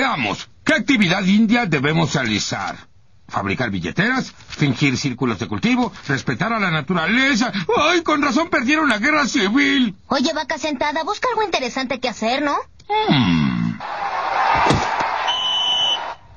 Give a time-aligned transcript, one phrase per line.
[0.00, 2.74] Veamos, ¿qué actividad india debemos realizar?
[3.28, 7.52] fabricar billeteras, fingir círculos de cultivo, respetar a la naturaleza.
[7.76, 9.94] ¡Ay, con razón perdieron la guerra civil!
[10.08, 12.56] Oye, vaca sentada, busca algo interesante que hacer, ¿no?
[12.88, 13.78] Hmm.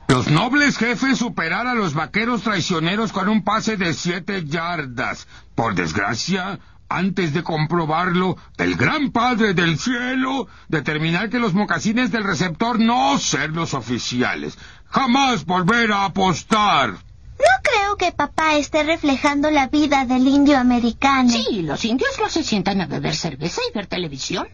[0.10, 5.26] Los nobles jefes superar a los vaqueros traicioneros con un pase de siete yardas.
[5.56, 6.60] Por desgracia,
[6.90, 13.18] antes de comprobarlo, el gran Padre del Cielo determinar que los mocasines del receptor no
[13.20, 14.58] ser los oficiales.
[14.90, 16.92] Jamás volver a apostar.
[16.92, 21.30] No creo que papá esté reflejando la vida del indio americano.
[21.30, 24.48] Sí, los indios no se sientan a beber cerveza y ver televisión.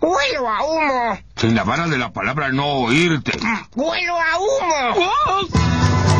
[0.00, 1.18] ¡Huelo a humo!
[1.36, 3.32] Sin la vara de la palabra no oírte.
[3.74, 4.94] ¡Huelo a humo!
[4.94, 6.19] Creo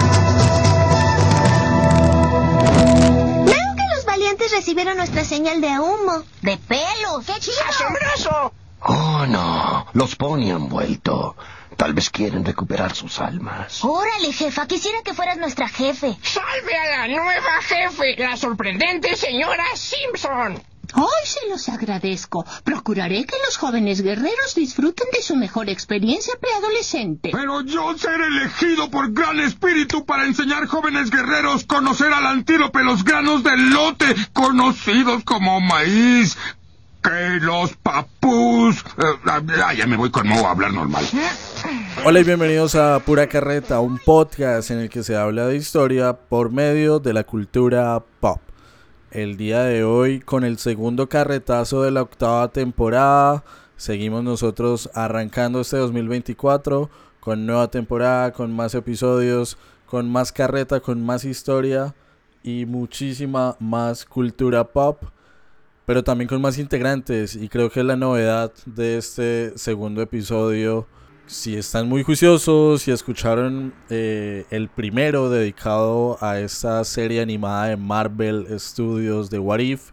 [4.48, 6.24] recibieron nuestra señal de humo.
[6.42, 7.26] ¡De pelos!
[7.26, 7.56] ¡Qué chido!
[7.68, 8.52] ¡Asombroso!
[8.82, 9.86] Oh, no.
[9.92, 11.36] Los pony han vuelto.
[11.76, 13.84] Tal vez quieren recuperar sus almas.
[13.84, 16.16] Órale, jefa, quisiera que fueras nuestra jefe.
[16.22, 20.62] ¡Salve a la nueva jefe, la sorprendente señora Simpson!
[20.94, 22.44] Hoy se los agradezco.
[22.64, 27.30] Procuraré que los jóvenes guerreros disfruten de su mejor experiencia preadolescente.
[27.32, 33.04] Pero yo ser elegido por gran espíritu para enseñar jóvenes guerreros conocer al antílope los
[33.04, 36.36] granos del lote, conocidos como maíz,
[37.02, 38.84] que los papús...
[38.98, 41.04] Eh, ya me voy con Mo a hablar normal.
[42.04, 46.14] Hola y bienvenidos a Pura Carreta, un podcast en el que se habla de historia
[46.14, 48.40] por medio de la cultura pop
[49.10, 53.44] el día de hoy con el segundo carretazo de la octava temporada.
[53.76, 61.04] Seguimos nosotros arrancando este 2024 con nueva temporada, con más episodios, con más carreta, con
[61.04, 61.94] más historia
[62.42, 65.02] y muchísima más cultura pop,
[65.86, 70.86] pero también con más integrantes y creo que la novedad de este segundo episodio
[71.30, 77.76] si están muy juiciosos, si escucharon eh, el primero dedicado a esta serie animada de
[77.76, 79.90] Marvel Studios de What If,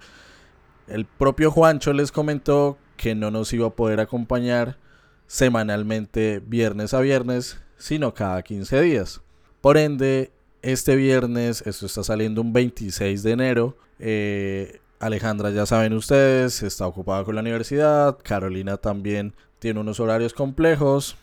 [0.87, 4.79] el propio Juancho les comentó que no nos iba a poder acompañar
[5.27, 9.21] semanalmente viernes a viernes, sino cada 15 días.
[9.61, 10.31] Por ende,
[10.63, 16.87] este viernes, esto está saliendo un 26 de enero, eh, Alejandra ya saben ustedes, está
[16.87, 21.15] ocupada con la universidad, Carolina también tiene unos horarios complejos,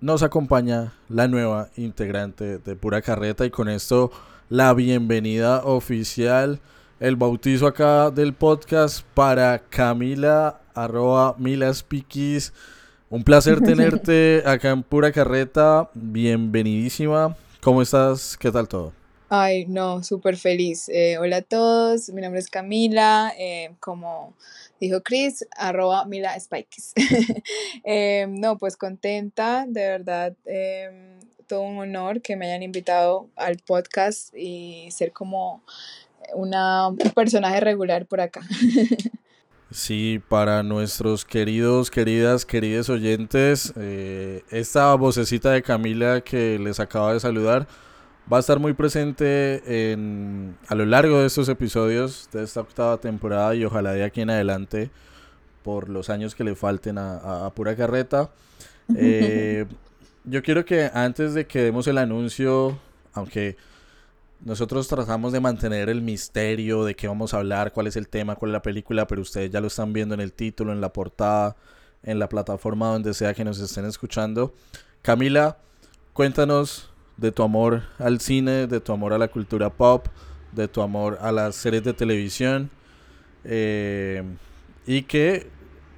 [0.00, 4.10] nos acompaña la nueva integrante de Pura Carreta y con esto
[4.48, 6.58] la bienvenida oficial,
[7.00, 12.52] el bautizo acá del podcast para Camila arroba Milaspiquis.
[13.10, 17.36] Un placer tenerte acá en Pura Carreta, bienvenidísima.
[17.60, 18.38] ¿Cómo estás?
[18.38, 18.92] ¿Qué tal todo?
[19.28, 20.88] Ay, no, súper feliz.
[20.88, 24.34] Eh, hola a todos, mi nombre es Camila, eh, como
[24.80, 26.92] dijo Chris, arroba Mila Spikes.
[27.84, 33.58] Em, no, pues contenta, de verdad, em, todo un honor que me hayan invitado al
[33.58, 35.62] podcast y ser como
[36.34, 38.40] una, un personaje regular por acá.
[39.72, 47.12] Sí, para nuestros queridos, queridas, queridos oyentes, eh, esta vocecita de Camila que les acaba
[47.12, 47.68] de saludar
[48.30, 52.98] va a estar muy presente en, a lo largo de estos episodios de esta octava
[52.98, 54.90] temporada y ojalá de aquí en adelante
[55.64, 58.30] por los años que le falten a, Pura Carreta.
[58.96, 59.66] Eh,
[60.24, 62.76] yo quiero que antes de que demos el anuncio,
[63.12, 63.56] aunque
[64.44, 68.34] nosotros tratamos de mantener el misterio de qué vamos a hablar, cuál es el tema,
[68.34, 70.92] cuál es la película, pero ustedes ya lo están viendo en el título, en la
[70.92, 71.54] portada,
[72.02, 74.54] en la plataforma donde sea que nos estén escuchando.
[75.02, 75.58] Camila,
[76.12, 80.06] cuéntanos de tu amor al cine, de tu amor a la cultura pop,
[80.52, 82.70] de tu amor a las series de televisión.
[83.44, 84.22] Eh,
[84.86, 85.48] y que,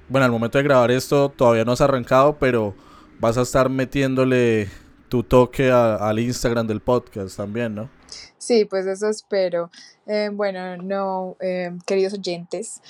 [0.09, 2.75] bueno, al momento de grabar esto todavía no has arrancado, pero
[3.19, 4.69] vas a estar metiéndole
[5.07, 7.89] tu toque al Instagram del podcast también, ¿no?
[8.37, 9.71] Sí, pues eso espero.
[10.05, 12.81] Eh, bueno, no, eh, queridos oyentes,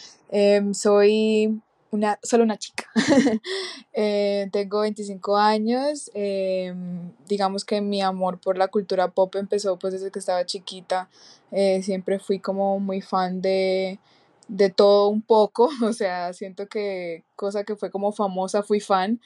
[0.73, 1.61] soy
[1.91, 2.82] una, solo una chica.
[3.93, 6.09] Eh, tengo 25 años.
[6.13, 11.09] Em, digamos que mi amor por la cultura pop empezó pues desde que estaba chiquita.
[11.51, 13.99] Eh, siempre fui como muy fan de,
[14.47, 15.69] de todo un poco.
[15.83, 19.19] O sea, siento que cosa que fue como famosa, fui fan.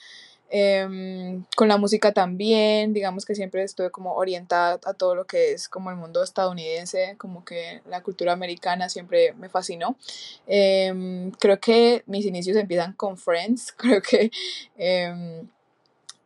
[0.49, 5.51] Em, con la música también, digamos que siempre estuve como orientada a todo lo que
[5.51, 9.97] es como el mundo estadounidense, como que la cultura americana siempre me fascinó.
[10.47, 14.31] Em, creo que mis inicios empiezan con Friends, creo que
[14.77, 15.49] em,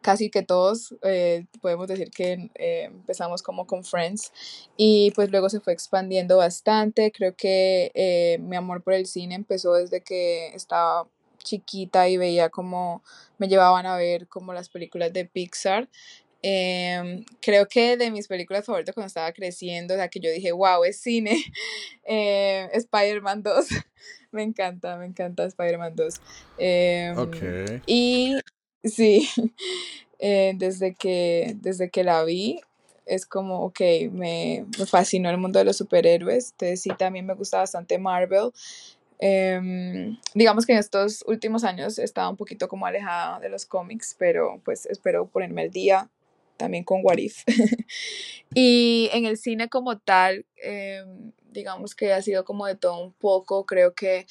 [0.01, 4.31] casi que todos eh, podemos decir que eh, empezamos como con Friends
[4.77, 7.11] y pues luego se fue expandiendo bastante.
[7.11, 11.07] Creo que eh, mi amor por el cine empezó desde que estaba
[11.43, 13.03] chiquita y veía como
[13.37, 15.89] me llevaban a ver como las películas de Pixar.
[16.43, 20.51] Em, creo que de mis películas favoritas cuando estaba creciendo, o sea, que yo dije,
[20.51, 21.37] wow, es cine,
[22.03, 23.67] eh, Spider-Man 2.
[24.31, 26.15] me encanta, me encanta Spider-Man 2.
[26.57, 27.81] Em, Ok.
[27.85, 28.37] y
[28.83, 29.29] sí,
[30.19, 32.61] eh, desde que, desde que la vi,
[33.05, 33.79] es como, ok,
[34.11, 36.51] me, me fascinó el mundo de los superhéroes.
[36.51, 38.51] Entonces sí, también me gusta bastante Marvel.
[39.23, 43.67] Em, digamos que en estos últimos años he estado un poquito como alejada de los
[43.67, 46.09] cómics, pero pues espero ponerme al día
[46.57, 47.43] también con What If.
[48.55, 53.13] y en el cine como tal, em, digamos que ha sido como de todo un
[53.13, 54.25] poco, creo que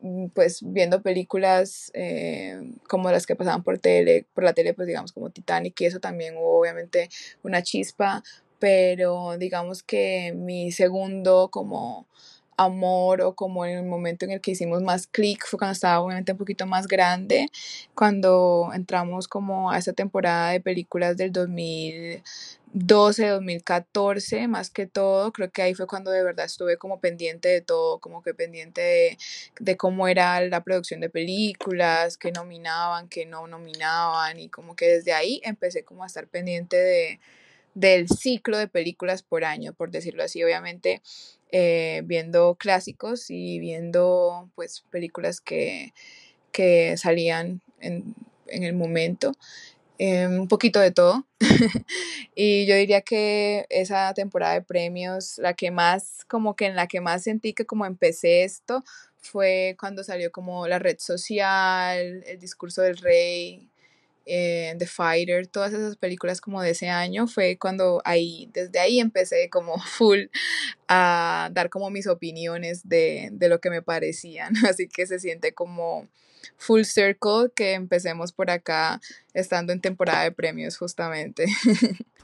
[0.00, 2.58] mm, pues viendo películas eh,
[2.88, 6.00] como las que pasaban por tele, por la tele, pues digamos como Titanic y eso
[6.00, 7.10] también hubo obviamente
[7.42, 8.22] una chispa,
[8.58, 12.06] pero digamos que mi segundo como
[12.56, 16.00] amor o como en el momento en el que hicimos más clic fue cuando estaba
[16.00, 17.48] obviamente un poquito más grande,
[17.94, 25.50] cuando entramos como a esta temporada de películas del 2012, 2014, más que todo, creo
[25.50, 29.18] que ahí fue cuando de verdad estuve como pendiente de todo, como que pendiente de,
[29.60, 34.86] de cómo era la producción de películas, que nominaban, que no nominaban y como que
[34.88, 37.20] desde ahí empecé como a estar pendiente de
[37.76, 41.02] del ciclo de películas por año, por decirlo así, obviamente
[41.52, 45.92] eh, viendo clásicos y viendo pues películas que,
[46.52, 48.14] que salían en,
[48.46, 49.32] en el momento,
[49.98, 51.26] eh, un poquito de todo.
[52.34, 56.86] y yo diría que esa temporada de premios, la que más, como que en la
[56.86, 58.84] que más sentí que como empecé esto,
[59.20, 63.68] fue cuando salió como la red social, el discurso del rey,
[64.26, 68.98] eh, The Fighter, todas esas películas como de ese año, fue cuando ahí, desde ahí
[69.00, 70.24] empecé como full
[70.88, 75.52] a dar como mis opiniones de, de lo que me parecían, así que se siente
[75.52, 76.08] como
[76.58, 79.00] full circle que empecemos por acá
[79.34, 81.46] estando en temporada de premios justamente.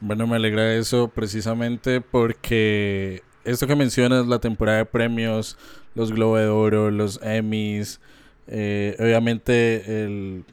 [0.05, 5.57] Bueno, me alegra eso precisamente porque esto que mencionas, la temporada de premios,
[5.95, 8.01] los Globo de Oro, los Emmys,
[8.49, 10.45] eh, obviamente el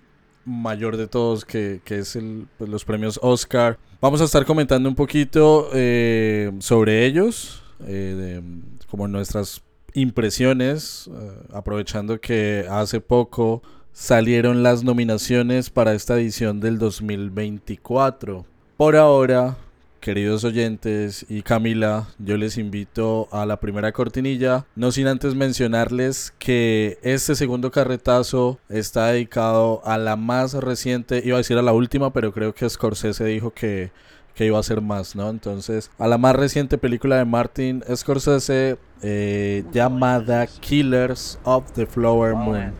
[0.49, 3.77] mayor de todos que, que es el, pues, los premios Oscar.
[4.01, 8.41] Vamos a estar comentando un poquito eh, sobre ellos, eh,
[8.89, 9.61] como nuestras
[9.93, 13.61] impresiones, eh, aprovechando que hace poco
[13.91, 18.45] salieron las nominaciones para esta edición del 2024.
[18.77, 19.57] Por ahora,
[19.99, 26.33] queridos oyentes y Camila, yo les invito a la primera cortinilla, no sin antes mencionarles
[26.39, 31.73] que este segundo carretazo está dedicado a la más reciente, iba a decir a la
[31.73, 33.91] última, pero creo que Scorsese dijo que,
[34.35, 35.29] que iba a ser más, ¿no?
[35.29, 42.35] Entonces, a la más reciente película de Martin Scorsese eh, llamada Killers of the Flower
[42.35, 42.73] Moon.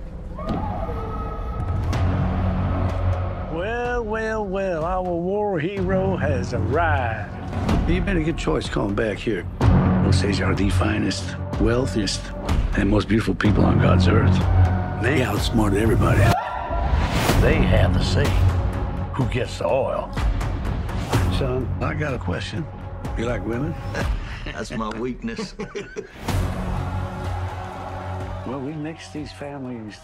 [4.20, 7.90] Well, well, well, our war hero has arrived.
[7.90, 9.46] You made a good choice coming back here.
[10.06, 12.22] Osage are the finest, wealthiest,
[12.76, 14.38] and most beautiful people on God's earth.
[15.02, 16.20] They outsmarted everybody.
[17.42, 18.28] They have the say.
[19.14, 20.12] Who gets the oil?
[21.38, 22.66] Son, I got a question.
[23.18, 23.74] You like women?
[24.44, 25.56] That's my weakness.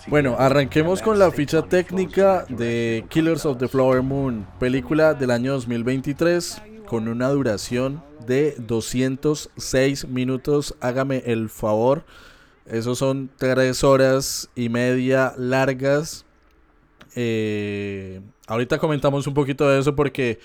[0.07, 5.53] Bueno, arranquemos con la ficha técnica de Killers of the Flower Moon, película del año
[5.53, 10.75] 2023 con una duración de 206 minutos.
[10.79, 12.03] Hágame el favor,
[12.65, 16.25] esos son tres horas y media largas.
[17.15, 20.39] Eh, ahorita comentamos un poquito de eso porque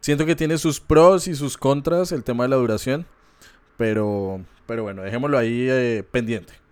[0.00, 3.06] siento que tiene sus pros y sus contras el tema de la duración,
[3.76, 6.63] pero, pero bueno, dejémoslo ahí eh, pendiente.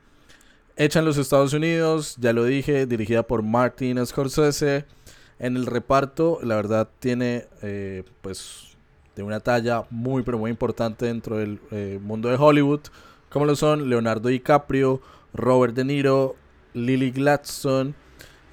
[0.75, 4.87] Hecha en los Estados Unidos, ya lo dije, dirigida por Martin Scorsese.
[5.39, 8.75] En el reparto, la verdad, tiene eh, pues
[9.15, 12.81] de una talla muy, pero muy importante dentro del eh, mundo de Hollywood,
[13.29, 15.03] como lo son Leonardo DiCaprio,
[15.35, 16.37] Robert De Niro,
[16.73, 17.93] Lily Gladstone,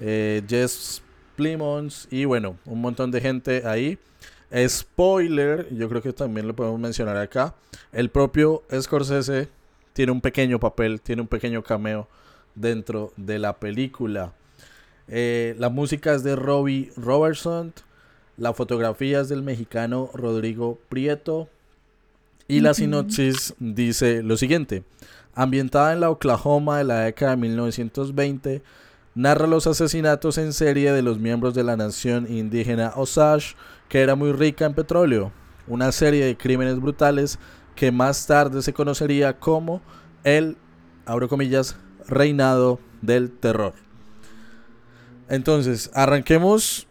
[0.00, 1.02] eh, Jess
[1.36, 3.98] Plimons y bueno, un montón de gente ahí.
[4.68, 7.54] Spoiler, yo creo que también lo podemos mencionar acá.
[7.92, 9.48] El propio Scorsese
[10.00, 12.08] tiene un pequeño papel, tiene un pequeño cameo
[12.54, 14.32] dentro de la película.
[15.08, 17.74] Eh, la música es de Robbie Robertson,
[18.38, 21.50] la fotografía es del mexicano Rodrigo Prieto
[22.48, 24.84] y la sinopsis dice lo siguiente.
[25.34, 28.62] Ambientada en la Oklahoma de la década de 1920,
[29.14, 33.54] narra los asesinatos en serie de los miembros de la nación indígena Osage,
[33.90, 35.30] que era muy rica en petróleo.
[35.66, 37.38] Una serie de crímenes brutales
[37.80, 39.80] que más tarde se conocería como
[40.22, 40.58] el,
[41.06, 43.72] abro comillas, reinado del terror.
[45.30, 46.86] Entonces, arranquemos.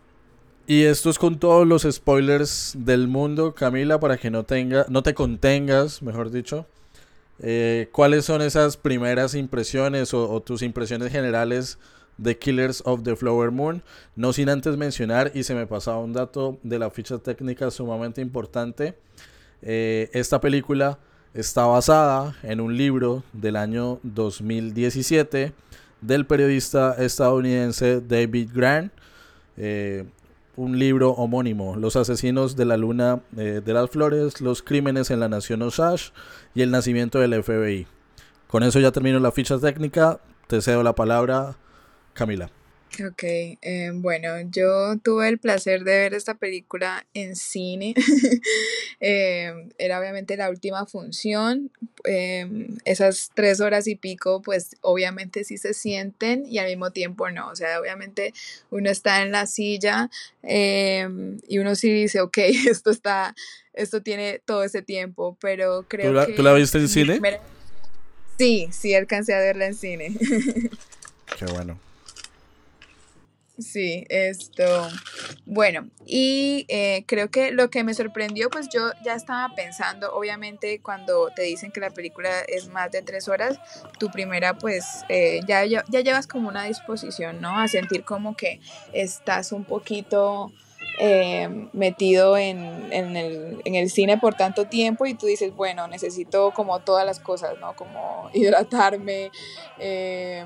[0.65, 5.03] Y esto es con todos los spoilers del mundo, Camila, para que no tenga, no
[5.03, 6.65] te contengas, mejor dicho.
[7.37, 11.77] Eh, ¿Cuáles son esas primeras impresiones o, o, tus impresiones generales
[12.17, 13.83] de Killers of the Flower Moon?
[14.15, 18.21] No sin antes mencionar, y se me pasaba un dato de la ficha técnica sumamente
[18.21, 18.97] importante.
[19.61, 20.99] Eh, esta película
[21.33, 25.53] está basada en un libro del año 2017
[26.01, 28.91] del periodista estadounidense David Grant.
[29.57, 30.05] Eh,
[30.55, 35.21] un libro homónimo, Los asesinos de la luna eh, de las flores, los crímenes en
[35.21, 36.11] la nación Osage
[36.53, 37.87] y el nacimiento del FBI.
[38.47, 41.55] Con eso ya termino la ficha técnica, te cedo la palabra,
[42.13, 42.49] Camila.
[42.97, 47.93] Ok, eh, bueno, yo tuve el placer de ver esta película en cine.
[48.99, 51.71] eh, era obviamente la última función.
[52.03, 57.29] Eh, esas tres horas y pico, pues obviamente sí se sienten y al mismo tiempo
[57.29, 57.49] no.
[57.49, 58.33] O sea, obviamente
[58.69, 60.09] uno está en la silla
[60.43, 63.33] y uno sí dice, ok, esto está,
[63.73, 66.33] esto tiene todo ese tiempo, pero creo ¿Tú la, que...
[66.33, 67.21] ¿Tú la viste en cine?
[68.37, 70.15] Sí, sí, alcancé a verla en cine.
[71.37, 71.79] Qué bueno.
[73.59, 74.87] Sí, esto,
[75.45, 80.79] bueno, y eh, creo que lo que me sorprendió, pues yo ya estaba pensando, obviamente
[80.81, 83.59] cuando te dicen que la película es más de tres horas,
[83.99, 87.59] tu primera pues eh, ya, ya, llevas como una disposición, ¿no?
[87.59, 88.61] A sentir como que
[88.93, 90.53] estás un poquito
[90.97, 95.85] eh, metido en, en, el, en, el, cine por tanto tiempo y tú dices, bueno,
[95.89, 97.75] necesito como todas las cosas, ¿no?
[97.75, 99.31] Como hidratarme.
[99.79, 100.45] Eh,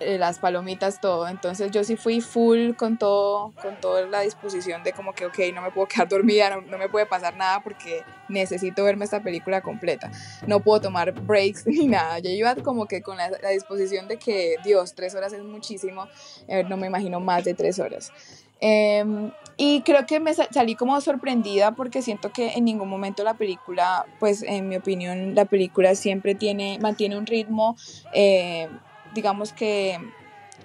[0.00, 1.28] las palomitas, todo.
[1.28, 5.38] Entonces yo sí fui full con todo, con toda la disposición de como que, ok,
[5.54, 9.22] no me puedo quedar dormida, no, no, me puede pasar nada porque necesito verme esta
[9.22, 10.10] película completa.
[10.46, 12.18] No puedo tomar breaks ni nada.
[12.18, 16.06] Yo iba como que con la, disposición de que, Dios, tres horas es muchísimo,
[16.48, 18.12] eh, no me imagino más de tres horas.
[18.60, 23.34] Eh, y creo que me salí como sorprendida porque siento que en ningún momento la
[23.34, 27.76] película, pues en mi opinión, la película siempre tiene, mantiene un ritmo
[28.12, 28.68] eh,
[29.16, 29.98] digamos que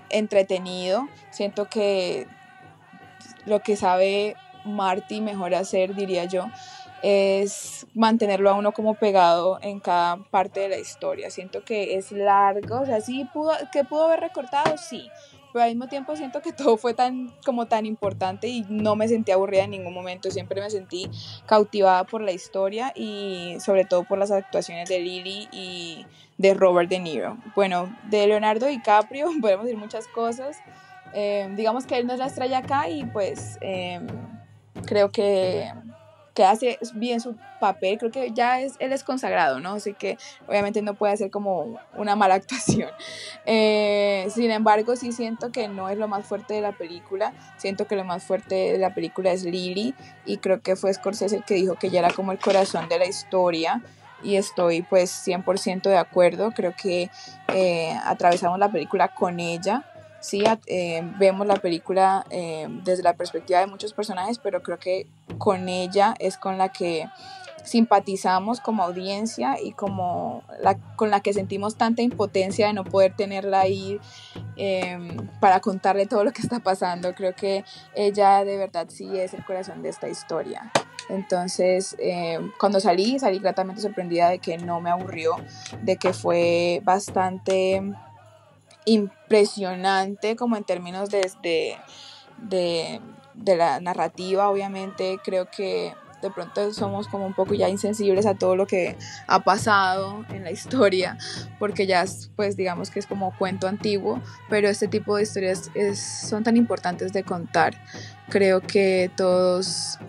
[0.10, 1.08] entretenido.
[1.32, 2.28] Siento que
[3.46, 6.46] lo que sabe Marty mejor hacer, diría yo,
[7.02, 11.32] es mantenerlo a uno como pegado en cada parte de la historia.
[11.32, 15.10] Siento que es largo, o sea, sí pudo, que pudo haber recortado, sí,
[15.52, 19.08] pero al mismo tiempo siento que todo fue tan como tan importante y no me
[19.08, 21.10] sentí aburrida en ningún momento, siempre me sentí
[21.46, 26.06] cautivada por la historia y sobre todo por las actuaciones de Lily y
[26.42, 27.38] de Robert De Niro.
[27.56, 30.58] Bueno, de Leonardo DiCaprio podemos decir muchas cosas.
[31.14, 34.00] Eh, digamos que él no es la estrella acá y pues eh,
[34.86, 35.70] creo que,
[36.34, 38.00] que, hace bien su papel.
[38.00, 39.74] Creo que ya es, él es consagrado, ¿no?
[39.74, 40.18] Así que
[40.48, 42.90] obviamente no puede hacer como una mala actuación.
[43.46, 47.34] Eh, sin embargo, sí siento que no es lo más fuerte de la película.
[47.58, 49.94] Siento que lo más fuerte de la película es Lily
[50.26, 52.98] y creo que fue Scorsese el que dijo que ella era como el corazón de
[52.98, 53.82] la historia
[54.24, 56.52] y estoy pues 100% de acuerdo.
[56.52, 57.10] Creo que
[57.54, 59.86] eh, atravesamos la película con ella.
[60.20, 65.08] Sí, eh, vemos la película eh, desde la perspectiva de muchos personajes, pero creo que
[65.40, 67.08] con ella es con la que
[67.64, 70.44] simpatizamos como audiencia y como
[70.96, 74.00] con la que sentimos tanta impotencia de no poder tenerla ahí
[74.58, 77.14] eh, para contarle todo lo que está pasando.
[77.14, 77.64] Creo que
[77.96, 80.72] ella de verdad sí es el corazón de esta historia.
[81.12, 85.36] Entonces, eh, cuando salí, salí gratamente sorprendida de que no me aburrió,
[85.82, 87.82] de que fue bastante
[88.86, 91.76] impresionante como en términos de, de,
[92.38, 93.02] de,
[93.34, 98.36] de la narrativa, obviamente creo que de pronto somos como un poco ya insensibles a
[98.36, 98.96] todo lo que
[99.28, 101.18] ha pasado en la historia,
[101.60, 106.00] porque ya pues digamos que es como cuento antiguo, pero este tipo de historias es,
[106.00, 107.74] son tan importantes de contar.
[108.30, 110.00] Creo que todos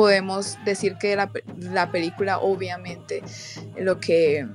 [0.00, 3.22] podemos decir que la, la película obviamente
[3.76, 4.48] lo que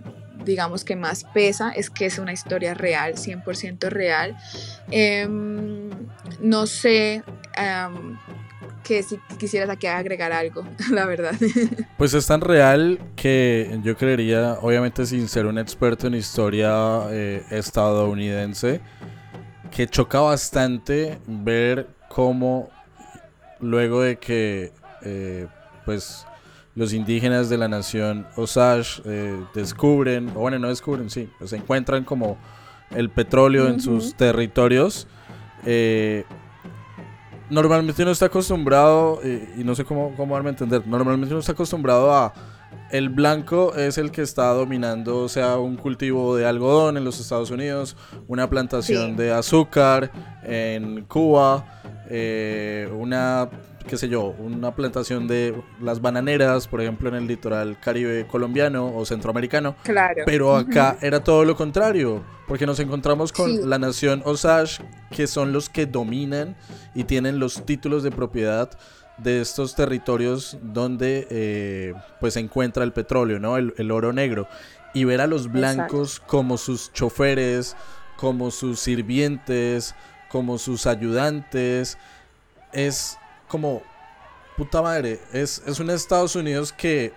[0.43, 4.35] digamos que más pesa es que es una historia real, 100% real.
[4.89, 5.27] Eh,
[6.39, 7.21] no sé
[7.93, 8.17] um,
[8.83, 11.35] si quisieras aquí agregar algo, la verdad.
[11.99, 17.43] Pues es tan real que yo creería, obviamente sin ser un experto en historia eh,
[17.51, 18.81] estadounidense,
[19.69, 22.71] que choca bastante ver cómo
[23.59, 24.73] luego de que
[25.05, 25.47] eh,
[25.85, 26.25] pues
[26.75, 32.03] los indígenas de la nación Osage eh, descubren, o bueno, no descubren, sí, pues encuentran
[32.03, 32.37] como
[32.91, 33.73] el petróleo uh -huh.
[33.75, 35.07] en sus territorios.
[35.65, 36.25] Eh,
[37.49, 41.39] normalmente uno está acostumbrado, eh, y no sé cómo, cómo darme a entender, normalmente uno
[41.39, 42.33] está acostumbrado a
[42.91, 47.19] el blanco es el que está dominando, o sea, un cultivo de algodón en los
[47.19, 47.95] Estados Unidos,
[48.27, 49.15] una plantación Sí.
[49.15, 50.11] de azúcar
[50.43, 53.49] en Cuba, eh, una,
[53.87, 58.95] qué sé yo, una plantación de las bananeras, por ejemplo, en el litoral caribe colombiano
[58.95, 59.75] o centroamericano.
[59.83, 60.23] Claro.
[60.25, 63.61] Pero acá era todo lo contrario, porque nos encontramos con Sí.
[63.63, 66.55] la nación Osage, que son los que dominan
[66.93, 68.69] y tienen los títulos de propiedad
[69.17, 73.55] de estos territorios donde eh, pues se encuentra el petróleo, ¿no?
[73.57, 74.47] El, el oro negro.
[74.93, 77.75] Y ver a los blancos como sus choferes,
[78.17, 79.93] como sus sirvientes,
[80.29, 81.97] como sus ayudantes,
[82.73, 83.83] es como
[84.57, 87.13] puta madre, es, es un Estados Unidos que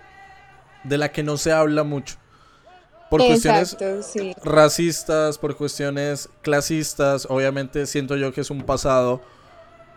[0.83, 2.15] de la que no se habla mucho.
[3.09, 4.35] Por cuestiones sí.
[4.43, 9.21] racistas, por cuestiones clasistas, obviamente siento yo que es un pasado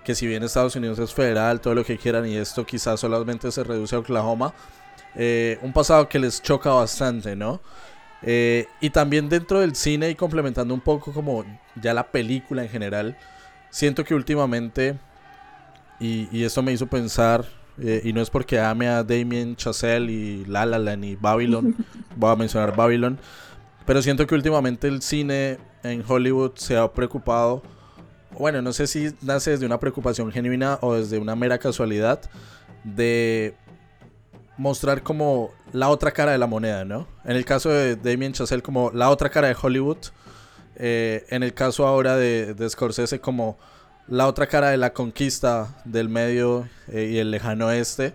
[0.04, 3.52] que si bien Estados Unidos es federal, todo lo que quieran, y esto quizás solamente
[3.52, 4.52] se reduce a Oklahoma,
[5.14, 7.60] eh, un pasado que les choca bastante, ¿no?
[8.22, 11.44] Eh, y también dentro del cine y complementando un poco como
[11.80, 13.16] ya la película en general,
[13.70, 14.98] siento que últimamente,
[16.02, 17.44] y, y esto me hizo pensar,
[17.80, 21.76] eh, y no es porque ame a Damien Chazelle y La La Land y Babylon,
[22.16, 23.18] voy a mencionar Babylon,
[23.86, 27.62] pero siento que últimamente el cine en Hollywood se ha preocupado,
[28.36, 32.20] bueno, no sé si nace desde una preocupación genuina o desde una mera casualidad,
[32.82, 33.54] de
[34.56, 37.06] mostrar como la otra cara de la moneda, ¿no?
[37.24, 39.98] En el caso de Damien Chazelle como la otra cara de Hollywood,
[40.76, 43.56] eh, en el caso ahora de, de Scorsese como
[44.08, 48.14] la otra cara de la conquista del medio eh, y el lejano oeste,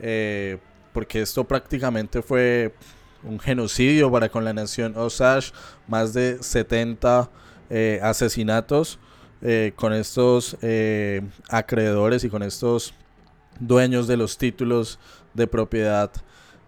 [0.00, 0.58] eh,
[0.92, 2.74] porque esto prácticamente fue
[3.22, 5.52] un genocidio para con la nación Osage,
[5.88, 7.30] más de 70
[7.70, 8.98] eh, asesinatos
[9.76, 10.56] con estos
[11.50, 12.94] acreedores y con estos
[13.60, 14.98] dueños de los títulos
[15.34, 16.10] de propiedad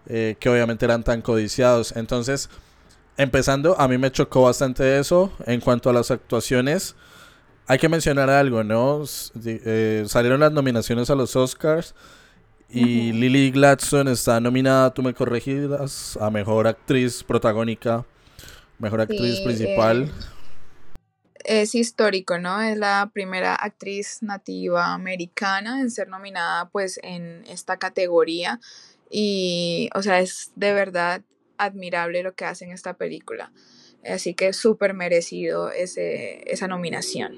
[0.05, 1.95] que obviamente eran tan codiciados.
[1.95, 2.51] Entonces,
[3.17, 6.95] empezando, a mí me chocó bastante eso en cuanto a las actuaciones.
[7.67, 9.03] Hay que mencionar algo, ¿no?
[9.45, 11.95] Eh, salieron las nominaciones a los Oscars
[12.69, 18.05] y Lily Gladstone está nominada, tú me corregirás, a Mejor Actriz Protagónica,
[18.79, 20.11] Mejor Actriz Sí, Principal.
[21.43, 22.61] eh, es histórico, ¿no?
[22.61, 28.59] Es la primera actriz nativa americana en ser nominada pues en esta categoría
[29.09, 31.21] y, o sea, es de verdad
[31.57, 33.51] admirable lo que hace en esta película.
[34.07, 37.33] Así que súper merecido ese, esa nominación.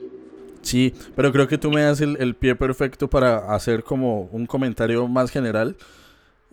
[0.61, 4.45] Sí, pero creo que tú me das el, el pie perfecto para hacer como un
[4.45, 5.77] comentario más general.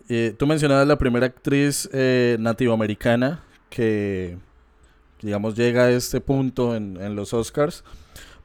[0.09, 4.37] Eh, tú mencionabas la primera actriz eh, nativoamericana que,
[5.21, 7.83] digamos, llega a este punto en, en los Oscars.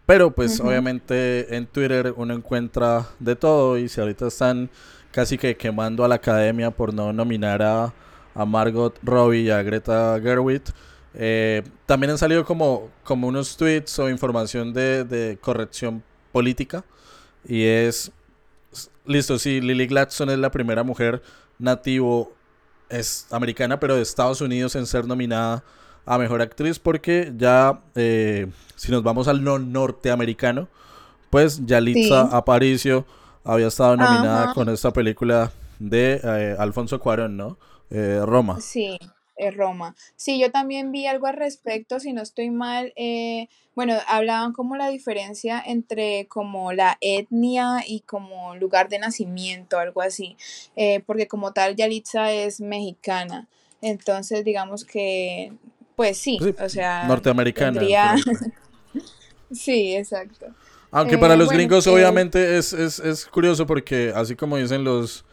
[0.05, 4.69] Pero pues obviamente en Twitter uno encuentra de todo y si ahorita están
[5.13, 7.95] casi que quemando a la academia por no nominar a,
[8.35, 10.63] a Margot Robbie y a Greta Gerwig,
[11.15, 16.85] eh, también han salido como, como unos tweets o información de, de corrección política.
[17.47, 18.13] Y es,
[19.05, 21.23] listo, sí, Lily Gladstone es la primera mujer
[21.59, 22.33] nativo,
[22.89, 25.65] es americana, pero de Estados Unidos en ser nominada
[26.05, 30.69] a Mejor Actriz, porque ya, eh, si nos vamos al no norteamericano,
[31.31, 32.29] pues Yalitza Sí.
[32.33, 33.07] Aparicio
[33.45, 34.55] había estado nominada Ajá.
[34.55, 37.59] con esta película de eh, Alfonso Cuarón, ¿no?
[37.91, 38.61] Eh, Roma.
[38.61, 38.99] Sí,
[39.47, 39.95] es Roma.
[40.17, 42.93] Sí, yo también vi algo al respecto, si no estoy mal.
[42.97, 49.79] eh, bueno, hablaban como la diferencia entre como la etnia y como lugar de nacimiento,
[49.79, 50.37] algo así.
[50.77, 53.49] eh, porque como tal, Yalitza es mexicana.
[53.81, 55.53] Entonces, digamos que,
[55.97, 57.81] pues sí, Sí, o sea, norteamericana.
[57.81, 58.15] tendría...
[59.51, 60.47] Sí, exacto.
[60.91, 64.57] Aunque Eh, para los bueno, gringos eh, obviamente es, es, es curioso porque así como
[64.57, 65.25] dicen los...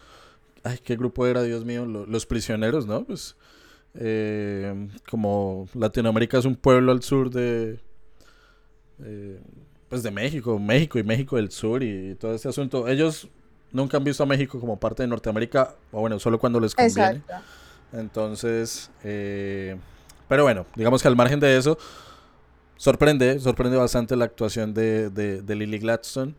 [0.64, 1.86] Ay, ¿qué grupo era, Dios mío?
[1.86, 3.06] Lo- Los, prisioneros, ¿no?
[3.06, 3.36] Pues
[3.96, 7.80] eh, como Latinoamérica es un pueblo al sur de...
[9.04, 9.40] eh,
[9.90, 12.88] pues de México, México y México del Sur y todo este asunto.
[12.88, 13.28] Ellos
[13.72, 17.18] nunca han visto a México como parte de Norteamérica, o bueno, solo cuando les conviene.
[17.18, 17.34] Exacto.
[17.92, 19.76] Entonces, eh,
[20.28, 21.78] pero bueno, digamos que al margen de eso,
[22.78, 26.36] sorprende, sorprende bastante la actuación de, de, de Lily Gladstone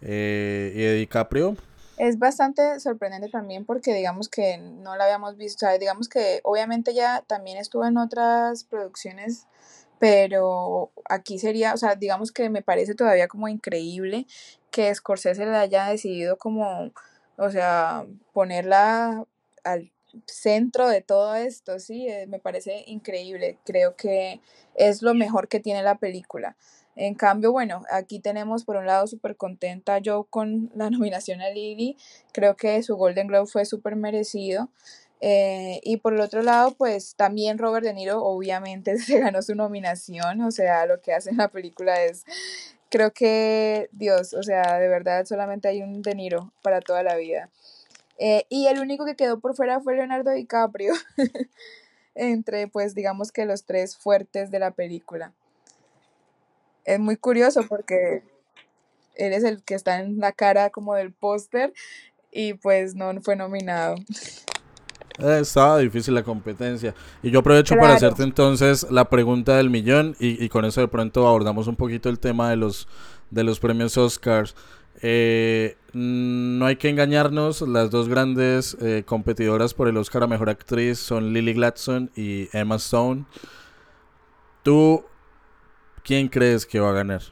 [0.00, 1.54] eh, y de DiCaprio.
[2.00, 6.40] Es bastante sorprendente también porque digamos que no la habíamos visto, o sea, digamos que
[6.44, 9.46] obviamente ya también estuvo en otras producciones,
[9.98, 14.26] pero aquí sería, o sea, digamos que me parece todavía como increíble
[14.70, 16.90] que Scorsese le haya decidido como,
[17.36, 19.26] o sea, ponerla
[19.62, 19.92] al
[20.24, 24.40] centro de todo esto, sí, eh, me parece increíble, creo que
[24.74, 26.56] es lo mejor que tiene la película.
[27.00, 31.48] En cambio, bueno, aquí tenemos por un lado súper contenta yo con la nominación a
[31.48, 31.96] Lily,
[32.30, 34.68] creo que su Golden Globe fue súper merecido.
[35.22, 39.54] Eh, y por el otro lado, pues también Robert De Niro obviamente se ganó su
[39.54, 42.26] nominación, o sea, lo que hace en la película es,
[42.90, 47.16] creo que, Dios, o sea, de verdad solamente hay un De Niro para toda la
[47.16, 47.48] vida.
[48.18, 50.92] Eh, y el único que quedó por fuera fue Leonardo DiCaprio,
[52.14, 55.32] entre pues digamos que los tres fuertes de la película.
[56.84, 58.22] Es muy curioso porque
[59.16, 61.72] él es el que está en la cara como del póster
[62.32, 63.96] y pues no fue nominado.
[65.18, 66.94] Eh, estaba difícil la competencia.
[67.22, 70.88] Y yo aprovecho para hacerte entonces la pregunta del millón y, y con eso de
[70.88, 72.88] pronto abordamos un poquito el tema de los,
[73.30, 74.54] de los premios Oscars.
[75.02, 80.26] Eh, mm, no hay que engañarnos, las dos grandes eh, competidoras por el Oscar a
[80.26, 83.24] Mejor Actriz son Lily Gladstone y Emma Stone.
[84.62, 85.04] ¿Tú
[86.04, 87.22] quién crees que va a ganar?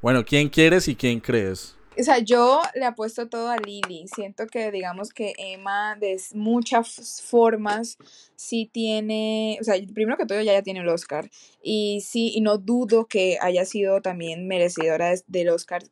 [0.00, 1.76] Bueno, ¿quién quieres y quién crees?
[1.98, 4.06] O sea, yo le apuesto todo a Lily.
[4.06, 7.98] Siento que, digamos que Emma, de muchas formas,
[8.36, 9.58] sí tiene.
[9.60, 11.28] O sea, primero que todo, ya, ya tiene el Oscar.
[11.60, 15.82] Y sí, y no dudo que haya sido también merecedora del Oscar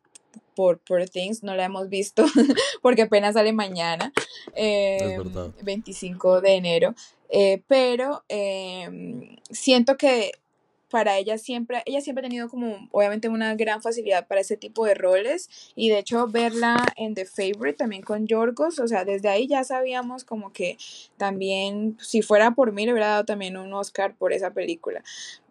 [0.55, 1.43] por Poor Things.
[1.43, 2.25] No la hemos visto
[2.83, 4.13] porque apenas sale mañana,
[4.55, 5.51] eh, verdad.
[5.63, 6.95] 25 de enero.
[7.29, 10.33] Eh, pero eh, siento que
[10.91, 14.85] para ella siempre, ella siempre ha tenido como obviamente una gran facilidad para ese tipo
[14.85, 19.29] de roles y de hecho verla en The Favorite también con Yorgos, o sea, desde
[19.29, 20.79] ahí ya sabíamos como que
[21.17, 25.03] también, si fuera por mí, le hubiera dado también un Oscar por esa película.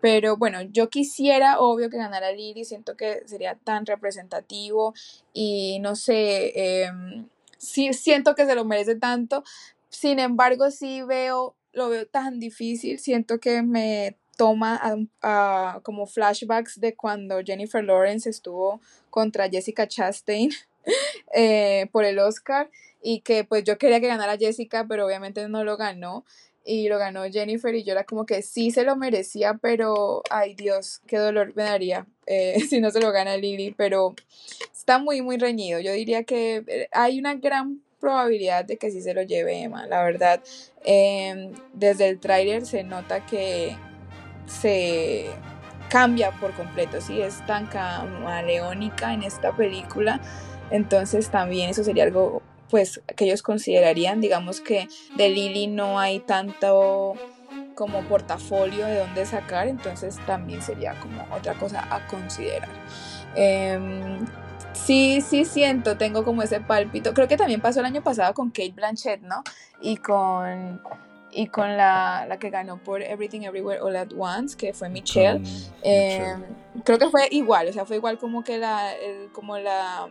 [0.01, 4.93] Pero bueno, yo quisiera, obvio, que ganara Lily, siento que sería tan representativo
[5.33, 9.43] y no sé, em, sí siento que se lo merece tanto,
[9.89, 14.79] sin embargo, sí veo, lo veo tan difícil, siento que me toma
[15.21, 20.51] a- como flashbacks de cuando Jennifer Lawrence estuvo contra Jessica Chastain
[21.33, 22.69] eh, por el Oscar
[23.01, 26.25] y que pues yo quería que ganara Jessica, pero obviamente no lo ganó
[26.67, 30.55] y lo ganó Jennifer y yo era como que sí se lo merecía, pero ay
[30.55, 34.15] Dios, qué dolor me daría eh, si no se lo gana Lily, pero
[34.73, 35.79] está muy muy reñido.
[35.79, 39.87] Yo diría que eh, hay una gran probabilidad de que sí se lo lleve Emma,
[39.87, 40.41] la verdad.
[40.83, 43.75] Em, desde el tráiler se nota que
[44.45, 45.29] se
[45.89, 50.19] cambia por completo, sí, es tan camaleónica en esta película,
[50.69, 56.19] entonces también eso sería algo pues que ellos considerarían, digamos que de Lily no hay
[56.19, 57.13] tanto
[57.75, 62.69] como portafolio de dónde sacar, entonces también sería como otra cosa a considerar.
[63.35, 64.25] Em,
[64.73, 68.49] sí, sí siento, tengo como ese pálpito, creo que también pasó el año pasado con
[68.49, 69.43] Kate Blanchett, ¿no?
[69.81, 70.81] Y con
[71.35, 75.41] y con la, la que ganó por Everything Everywhere All at Once, que fue Michelle.
[75.83, 76.83] Eh, Michelle.
[76.83, 80.07] creo que fue igual, o sea, fue igual como que la, el- como la,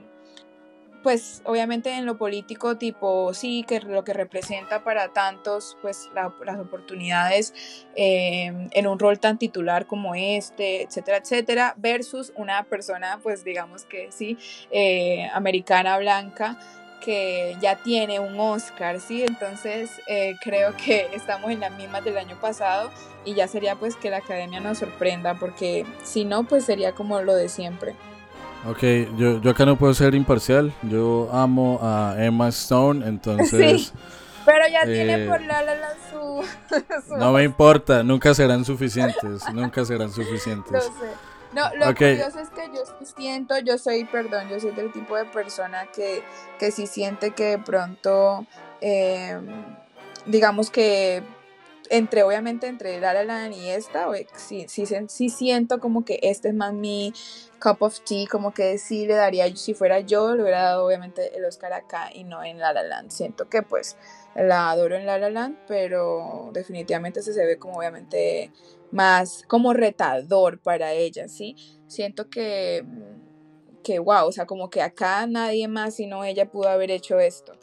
[1.02, 6.32] pues obviamente en lo político, tipo, sí, que lo que representa para tantos, pues la-
[6.44, 7.52] las oportunidades
[7.94, 13.84] eh, en un rol tan titular como este, etcétera, etcétera, versus una persona, pues digamos
[13.84, 14.38] que sí,
[14.70, 16.58] eh, americana blanca
[17.04, 19.22] que ya tiene un Oscar, ¿sí?
[19.22, 22.90] Entonces eh, creo que estamos en las mismas del año pasado
[23.24, 27.20] y ya sería pues que la academia nos sorprenda porque si no pues sería como
[27.20, 27.94] lo de siempre.
[28.66, 28.82] Ok,
[29.18, 30.72] yo, yo acá no puedo ser imparcial.
[30.82, 33.92] Yo amo a Emma Stone, entonces Sí,
[34.46, 36.42] Pero ya tiene Eh, por la la la su,
[37.08, 40.84] su no me importa, nunca serán suficientes, nunca serán Lo suficientes.
[40.84, 41.34] sé.
[41.54, 41.96] No, lo Ok.
[41.96, 42.82] curioso es que yo
[43.16, 46.22] siento, yo soy, perdón, yo soy del tipo de persona que,
[46.58, 48.44] que sí siente que de pronto,
[48.80, 49.38] eh,
[50.26, 51.22] digamos que
[51.90, 56.48] entre, obviamente, entre La La Land y esta, o- sí, sí, siento como que este
[56.48, 57.12] es más mi
[57.62, 61.36] cup of tea, como que sí le daría, si fuera yo, le hubiera dado obviamente
[61.36, 63.10] el Oscar acá y no en La La Land.
[63.10, 63.96] Siento que pues
[64.34, 68.50] la adoro en La La Land, pero definitivamente este se ve como obviamente
[68.94, 71.57] más como retador para ella, ¿sí?
[71.88, 72.85] Siento que,
[73.83, 77.54] que wow, o sea, como que acá nadie más sino ella pudo haber hecho esto.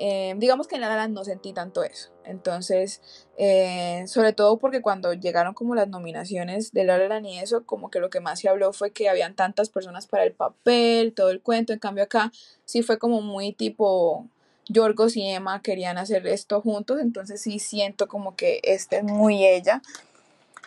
[0.00, 2.10] Eh, digamos que en La no sentí tanto eso.
[2.24, 3.00] Entonces,
[3.38, 7.98] eh, sobre todo porque cuando llegaron como las nominaciones de La y eso, como que
[7.98, 11.40] lo que más se habló fue que habían tantas personas para el papel, todo el
[11.40, 11.72] cuento.
[11.72, 12.30] En cambio acá
[12.66, 14.26] sí fue como muy tipo
[14.68, 19.46] Yorgos y Emma querían hacer esto juntos, entonces sí siento como que este es muy
[19.46, 19.82] ella.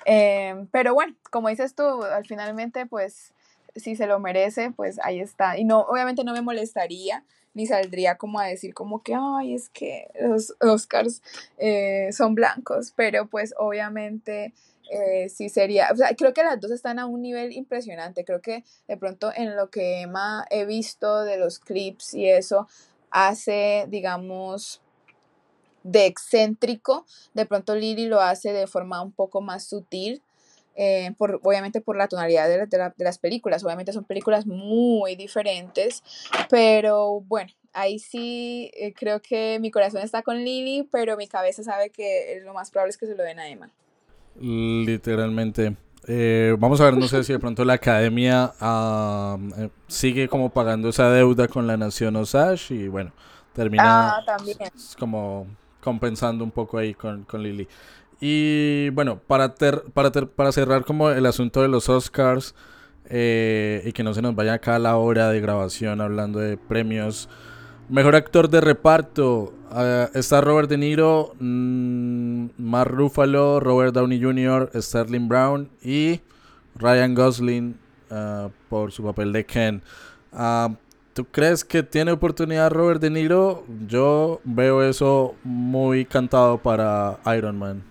[0.05, 3.33] Eh, pero bueno, como dices tú, al finalmente, pues,
[3.75, 5.57] si se lo merece, pues ahí está.
[5.57, 9.69] Y no, obviamente no me molestaría, ni saldría como a decir como que, ay, es
[9.69, 11.21] que los Oscars
[11.57, 14.53] eh, son blancos, pero pues obviamente
[14.89, 18.41] eh, sí sería, o sea, creo que las dos están a un nivel impresionante, creo
[18.41, 22.67] que de pronto en lo que Emma he visto de los clips y eso,
[23.09, 24.81] hace, digamos,
[25.83, 27.05] de excéntrico.
[27.33, 30.21] De pronto Lily lo hace de forma un poco más sutil.
[30.75, 33.63] Eh, por, obviamente por la tonalidad de, de, la, de, las películas.
[33.63, 36.01] Obviamente son películas muy diferentes,
[36.49, 41.61] pero bueno, ahí sí eh, creo que mi corazón está con Lily, pero mi cabeza
[41.63, 43.69] sabe que lo más probable es que se lo den a Emma.
[44.39, 45.75] Literalmente.
[46.07, 50.89] Eh, vamos a ver, no sé si de pronto la academia uh, sigue como pagando
[50.89, 53.11] esa deuda con la nación Osage y bueno,
[53.53, 54.57] termina ah, también.
[54.97, 55.45] como
[55.81, 57.67] compensando un poco ahí con, con Lily.
[58.19, 62.53] Y bueno, para, ter, para, ter, para cerrar como el asunto de los Oscars
[63.09, 67.27] eh, y que no se nos vaya acá la hora de grabación hablando de premios.
[67.89, 69.53] Mejor actor de reparto.
[69.71, 76.19] Uh, está Robert De Niro, mmm, Mark Ruffalo, Robert Downey Jr., Sterling Brown y
[76.75, 77.77] Ryan Gosling
[78.11, 79.81] uh, por su papel de Ken.
[80.33, 80.75] Uh,
[81.21, 83.63] ¿Tú crees que tiene oportunidad Robert De Niro?
[83.87, 87.83] Yo veo eso muy cantado para Iron Man.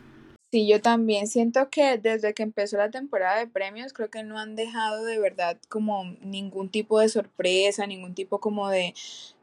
[0.51, 4.37] Sí, yo también siento que desde que empezó la temporada de premios creo que no
[4.37, 8.95] han dejado de verdad como ningún tipo de sorpresa, ningún tipo como de,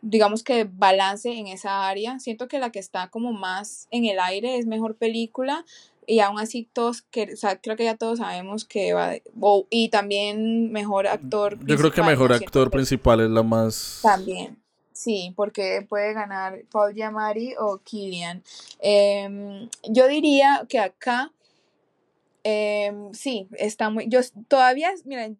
[0.01, 2.19] digamos que balance en esa área.
[2.19, 5.63] Siento que la que está como más en el aire es mejor película
[6.07, 9.67] y aún así todos, que, o sea, creo que ya todos sabemos que va, oh,
[9.69, 11.59] y también mejor actor.
[11.65, 13.99] Yo creo que mejor actor principal es la más...
[14.01, 14.57] También.
[14.93, 18.41] Sí, porque puede ganar Paul Giamatti o Killian.
[18.79, 21.31] Eh, yo diría que acá,
[22.49, 24.07] eh, sí, está muy.
[24.07, 25.37] Yo todavía, miren,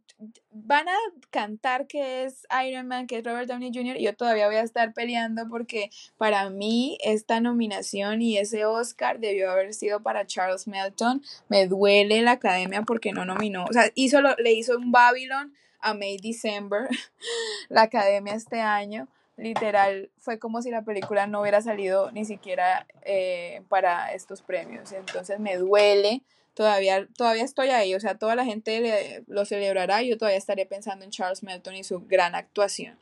[0.52, 0.98] van a
[1.30, 4.62] cantar que es Iron Man, que es Robert Downey Jr., y yo todavía voy a
[4.64, 10.68] estar peleando porque para mí esta nominación y ese Oscar debió haber sido para Charles
[10.68, 11.24] Melton.
[11.48, 15.54] Me duele la academia porque no nominó, o sea, hizo lo, le hizo un Babylon
[15.80, 16.90] a May December,
[17.70, 22.86] la academia este año literal fue como si la película no hubiera salido ni siquiera
[23.04, 24.92] eh, para estos premios.
[24.92, 26.22] Entonces me duele,
[26.58, 30.66] todavía, todavía estoy ahí, o sea, toda la gente le, lo celebrará, yo todavía estaré
[30.66, 32.98] pensando en Charles Melton y su gran actuación.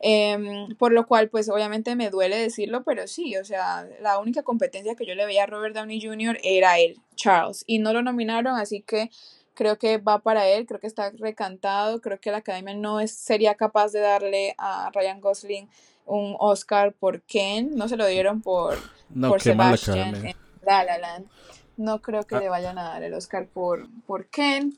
[0.00, 4.42] Eh, por lo cual, pues obviamente me duele decirlo, pero sí, o sea, la única
[4.42, 6.38] competencia que yo le veía a Robert Downey Jr.
[6.42, 9.10] era él, Charles, y no lo nominaron, así que
[9.54, 13.12] creo que va para él, creo que está recantado, creo que la academia no es,
[13.12, 15.70] sería capaz de darle a Ryan Gosling
[16.04, 18.76] un Oscar por Ken, no se lo dieron por,
[19.08, 21.26] no, por Sebastian en La La Land.
[21.78, 22.40] No creo que ah.
[22.40, 24.76] le vayan a dar el Oscar por, por Ken.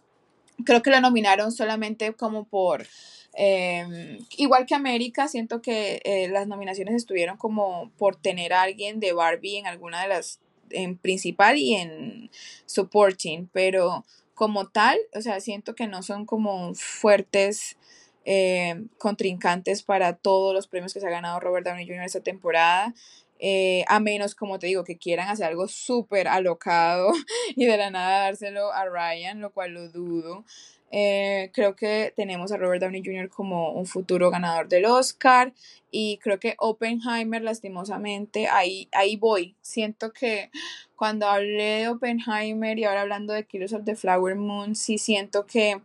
[0.65, 2.87] Creo que lo nominaron solamente como por...
[3.35, 9.01] Eh, igual que América, siento que eh, las nominaciones estuvieron como por tener a alguien
[9.01, 12.31] de Barbie en alguna de las, en principal y en
[12.67, 17.77] supporting, pero como tal, o sea, siento que no son como fuertes
[18.25, 22.03] eh, contrincantes para todos los premios que se ha ganado Robert Downey Jr.
[22.03, 22.95] esta temporada.
[23.43, 27.13] Eh, a menos, como te digo, que quieran hacer algo súper alocado
[27.57, 30.45] y de la nada dárselo a Ryan, lo cual lo dudo.
[30.93, 33.31] Eh, creo que tenemos a Robert Downey Jr.
[33.31, 35.55] como un futuro ganador del Oscar
[35.91, 39.57] y creo que Oppenheimer lastimosamente ahí, ahí voy.
[39.63, 40.51] Siento que
[40.97, 45.47] cuando hablé de Oppenheimer y ahora hablando de Killers of the Flower Moon, sí siento
[45.47, 45.81] que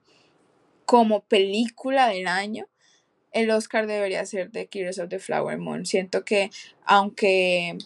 [0.86, 2.68] como película del año,
[3.36, 5.86] el Oscar debería ser de Killers of the Flower Moon.
[5.86, 6.50] Siento que
[6.86, 7.78] aunque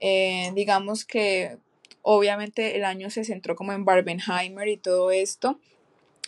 [0.00, 1.58] eh, digamos que
[2.02, 5.58] obviamente el año se centró como en Barbenheimer y todo esto,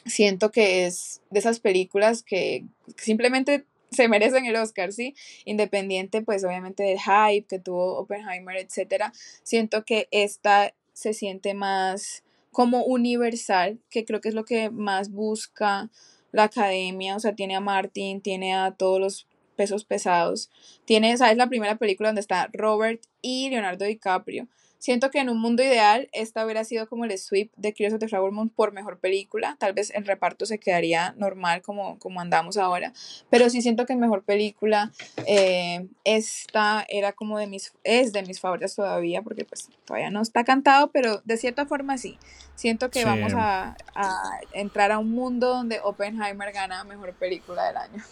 [0.05, 2.65] siento que es de esas películas que
[2.97, 5.15] simplemente se merecen el Oscar, ¿sí?
[5.45, 9.13] Independiente, pues obviamente del hype que tuvo Oppenheimer, etcétera.
[9.45, 15.13] Siento que esta se siente más como universal, que creo que es lo que más
[15.13, 15.91] busca
[16.35, 20.51] la academia, o sea, tiene a Martin, tiene a todos los pesos pesados,
[20.85, 24.49] tiene, esa es la primera película donde está Robert y Leonardo DiCaprio.
[24.85, 28.01] Siento que en un mundo ideal esta hubiera sido como el sweep de Killers of
[28.01, 29.57] the Flower Moon por mejor película.
[29.59, 32.93] Tal vez el reparto se quedaría normal como, como andamos ahora.
[33.31, 34.93] Pero sí siento que en mejor película
[35.27, 40.21] eh, esta era como de mis, es de mis favoritas todavía porque pues todavía no
[40.21, 42.19] está cantado, pero de cierta forma sí.
[42.55, 47.79] Siento que vamos a, a, entrar a un mundo donde Oppenheimer gana mejor película del
[47.79, 48.05] año.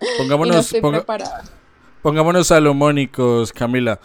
[0.18, 0.74] Pongámonos,
[2.02, 4.00] pongámonos salomónicos, Camila.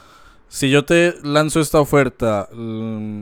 [0.52, 3.22] Si yo te lanzo esta oferta, mm,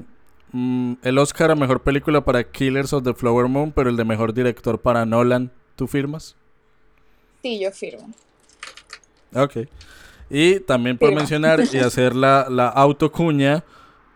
[0.52, 4.04] mm, el Oscar a mejor película para Killers of the Flower Moon, pero el de
[4.04, 6.36] mejor director para Nolan, ¿tú firmas?
[7.44, 8.10] Sí, yo firmo.
[9.36, 9.58] Ok.
[10.32, 13.64] Y también por mencionar y hacer la, la autocuña,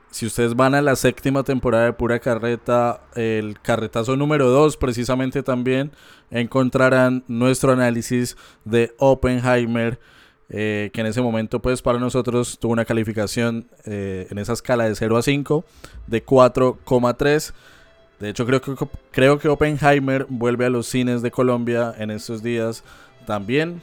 [0.10, 5.44] si ustedes van a la séptima temporada de Pura Carreta, el carretazo número 2 precisamente
[5.44, 5.92] también,
[6.32, 10.00] encontrarán nuestro análisis de Oppenheimer
[10.56, 14.88] eh, que en ese momento pues para nosotros tuvo una calificación eh, en esa escala
[14.88, 15.66] de 0 a 5
[16.06, 17.54] de 4,3.
[18.20, 18.76] De hecho creo que,
[19.10, 22.84] creo que Oppenheimer vuelve a los cines de Colombia en estos días
[23.26, 23.82] también,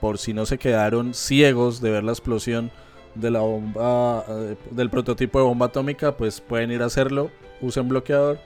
[0.00, 2.72] por si no se quedaron ciegos de ver la explosión
[3.14, 7.88] de la bomba, eh, del prototipo de bomba atómica, pues pueden ir a hacerlo, usen
[7.88, 8.40] bloqueador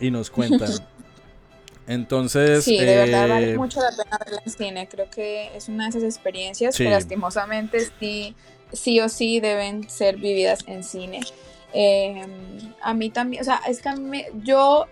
[0.00, 0.70] y nos cuentan.
[1.86, 2.64] Entonces.
[2.64, 4.88] Sí, de verdad vale eh, mucho la pena verla en cine.
[4.88, 8.34] Creo que es una de esas experiencias que lastimosamente sí,
[8.72, 11.20] sí o sí deben ser vividas en cine.
[11.72, 14.86] Em, a mí también, o sea, es que a mí, yo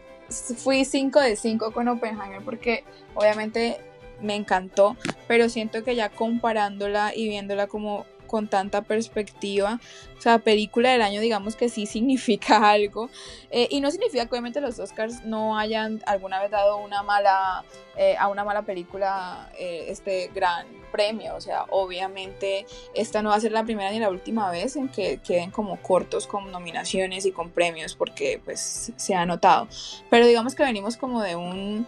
[0.56, 3.78] fui 5 de 5 con Oppenheimer porque obviamente
[4.20, 4.96] me encantó,
[5.28, 9.78] pero siento que ya comparándola y viéndola como con tanta perspectiva.
[10.16, 13.10] O sea, película del año, digamos que sí significa algo.
[13.50, 17.62] Eh, y no significa que obviamente los Oscars no hayan alguna vez dado una mala,
[17.98, 21.36] eh, a una mala película eh, este gran premio.
[21.36, 22.64] O sea, obviamente
[22.94, 25.76] esta no va a ser la primera ni la última vez en que queden como
[25.82, 29.68] cortos con nominaciones y con premios, porque pues se ha notado.
[30.08, 31.86] Pero digamos que venimos como de un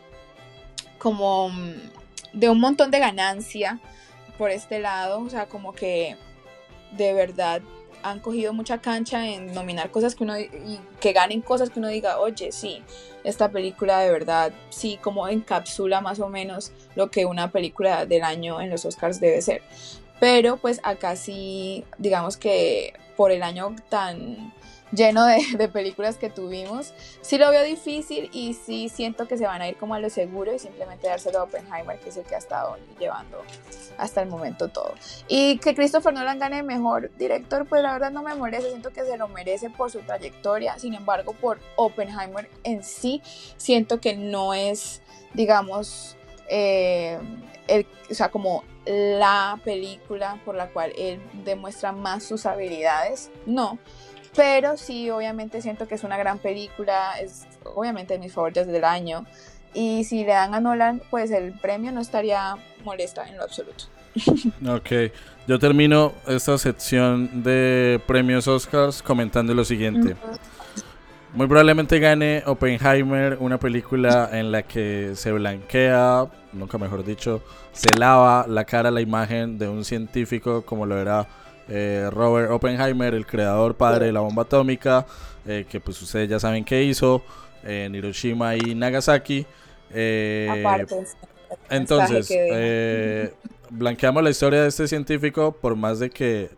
[0.99, 1.51] como
[2.35, 3.81] de un montón de ganancia
[4.37, 6.17] por este lado, o sea, como que
[6.97, 7.63] de verdad
[8.03, 11.89] han cogido mucha cancha en nominar cosas que uno y que ganen cosas que uno
[11.89, 12.83] diga, oye, sí,
[13.25, 18.23] esta película de verdad sí como encapsula más o menos lo que una película del
[18.23, 19.63] año en los Oscars debe ser.
[20.21, 24.53] Pero pues acá sí, digamos que por el año tan
[24.95, 25.25] lleno
[25.59, 26.93] de, películas que tuvimos.
[27.21, 30.11] Sí lo veo difícil y sí siento que se van a ir como a lo
[30.11, 33.43] seguro y simplemente dárselo a Oppenheimer, que es el que ha estado llevando
[33.99, 34.95] hasta el momento todo.
[35.29, 39.05] Y que Christopher Nolan gane mejor director, pues la verdad no me merece, siento que
[39.05, 43.23] se lo merece por su trayectoria, sin embargo por Oppenheimer en sí,
[43.57, 45.03] siento que no es,
[45.33, 46.17] digamos,
[46.49, 47.19] eh,
[47.69, 53.79] el, o sea, como la película por la cual él demuestra más sus habilidades, no,
[54.35, 58.85] pero sí, obviamente siento que es una gran película, es obviamente de mis favoritos del
[58.85, 59.25] año.
[59.73, 63.85] Y si le dan a Nolan, pues el premio no estaría molesta en lo absoluto.
[64.69, 65.13] Ok,
[65.49, 70.15] yo termino esta sección de premios Oscars comentando lo siguiente.
[71.35, 77.43] Muy probablemente gane Oppenheimer, una película en la que se blanquea, nunca mejor dicho,
[77.73, 81.27] se lava la cara, la imagen de un científico como lo era
[81.69, 85.07] eh, Robert Oppenheimer, el creador padre de la bomba atómica,
[85.47, 87.23] eh, que pues ustedes ya saben qué hizo
[87.63, 89.47] en Hiroshima y Nagasaki.
[89.91, 90.85] Eh,
[91.71, 92.29] entonces,
[93.71, 96.51] blanqueamos la historia de este científico por más de que,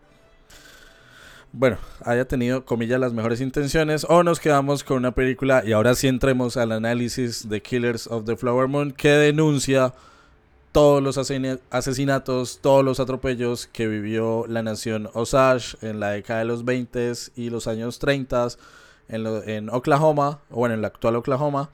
[1.52, 5.94] bueno, haya tenido, comillas, las mejores intenciones, o nos quedamos con una película, y ahora
[5.94, 9.94] sí entremos al análisis de Killers of the Flower Moon, que denuncia
[10.76, 16.44] todos los asesinatos, todos los atropellos que vivió la nación Osage en la década de
[16.44, 18.48] los 20 y los años 30
[19.08, 21.70] en, Oklahoma, o bueno, en la actual Oklahoma,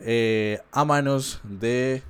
[0.00, 2.02] eh, a manos de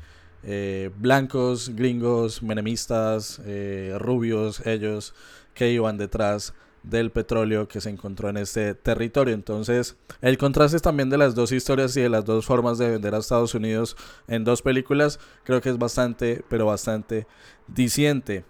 [0.44, 5.14] eh, blancos, gringos, menemistas, eh, rubios, ellos
[5.52, 6.54] que iban detrás
[6.86, 9.34] del petróleo que se encontró en este territorio.
[9.34, 13.14] Entonces, el contraste también de las dos historias y de las dos formas de vender
[13.14, 13.96] a Estados Unidos
[14.28, 17.26] en dos películas, creo que es bastante, pero bastante
[17.66, 18.44] diciente.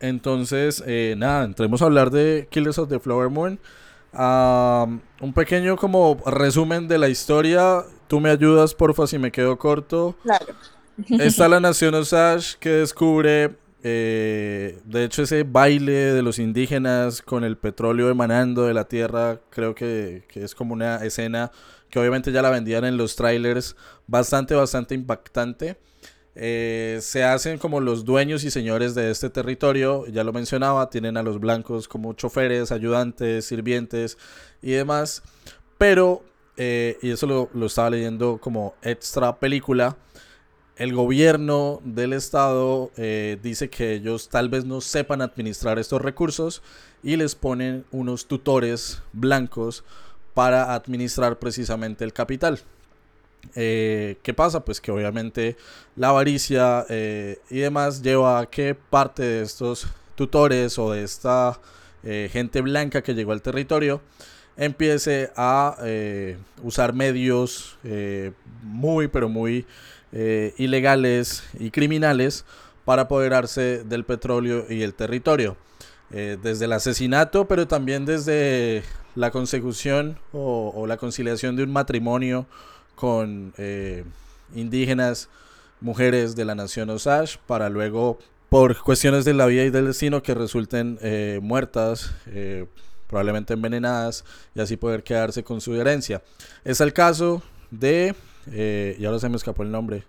[0.00, 3.58] Entonces, eh, nada, entremos a hablar de Killers of the Flower Moon.
[4.12, 7.84] un pequeño como resumen de la historia.
[8.06, 10.16] Tú me ayudas, porfa, si me quedo corto.
[10.22, 10.46] Claro.
[11.08, 17.44] Está la nación Osage que descubre eh, de hecho, ese baile de los indígenas con
[17.44, 21.50] el petróleo emanando de la tierra, creo que, es como una escena
[21.88, 25.78] que obviamente ya la vendían en los trailers, bastante, bastante impactante.
[26.34, 31.16] Eh, se hacen como los dueños y señores de este territorio, ya lo mencionaba, tienen
[31.16, 34.16] a los blancos como choferes, ayudantes, sirvientes
[34.62, 35.22] y demás,
[35.76, 36.22] pero,
[36.56, 39.96] eh, y eso lo, lo estaba leyendo como extra película,
[40.80, 46.62] el gobierno del estado eh, dice que ellos tal vez no sepan administrar estos recursos
[47.02, 49.84] y les ponen unos tutores blancos
[50.32, 52.60] para administrar precisamente el capital.
[53.54, 54.64] Eh, ¿Qué pasa?
[54.64, 55.58] Pues que obviamente
[55.96, 61.60] la avaricia eh, y demás lleva a que parte de estos tutores o de esta
[62.02, 64.00] gente blanca que llegó al territorio
[64.56, 65.76] empiece a
[66.62, 67.76] usar medios
[68.62, 69.66] muy pero muy
[70.12, 72.44] eh, ilegales y criminales
[72.84, 75.56] para apoderarse del petróleo y el territorio.
[76.12, 78.82] Eh, desde el asesinato, pero también desde
[79.14, 82.46] la consecución o, la conciliación de un matrimonio
[82.96, 84.02] con eh,
[84.52, 85.28] indígenas,
[85.80, 90.20] mujeres de la nación Osage, para luego por cuestiones de la vida y del destino
[90.20, 90.98] que resulten
[91.40, 92.10] muertas,
[93.06, 94.24] probablemente envenenadas,
[94.56, 96.22] y así poder quedarse con su herencia.
[96.64, 97.40] Es el caso
[97.70, 98.16] de,
[98.50, 100.04] eh, y ahora se me escapó el nombre,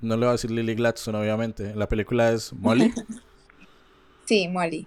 [0.00, 2.92] no le voy a decir Lily Gladstone, obviamente, la película es Molly.
[4.26, 4.86] sí, Molly.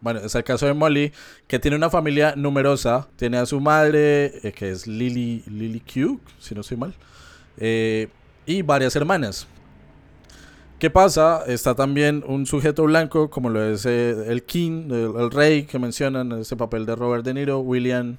[0.00, 1.12] Bueno, es el caso de Molly,
[1.46, 3.08] que tiene una familia numerosa.
[3.16, 6.94] Tiene a su madre, eh, que es Lily, Lily Q, si no estoy mal,
[7.56, 8.08] eh,
[8.46, 9.48] y varias hermanas.
[10.78, 11.42] ¿Qué pasa?
[11.48, 16.30] Está también un sujeto blanco, como lo es eh, el King, el, rey que mencionan
[16.30, 18.16] en ese papel de Robert De Niro, William,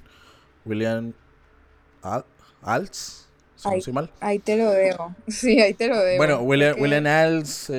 [0.65, 1.13] William
[2.61, 3.18] Alts.
[3.59, 4.09] Si no estoy mal.
[4.21, 5.13] Ahí te lo debo.
[5.27, 6.17] Sí, ahí te lo debo.
[6.17, 7.69] Bueno, William, William Alts,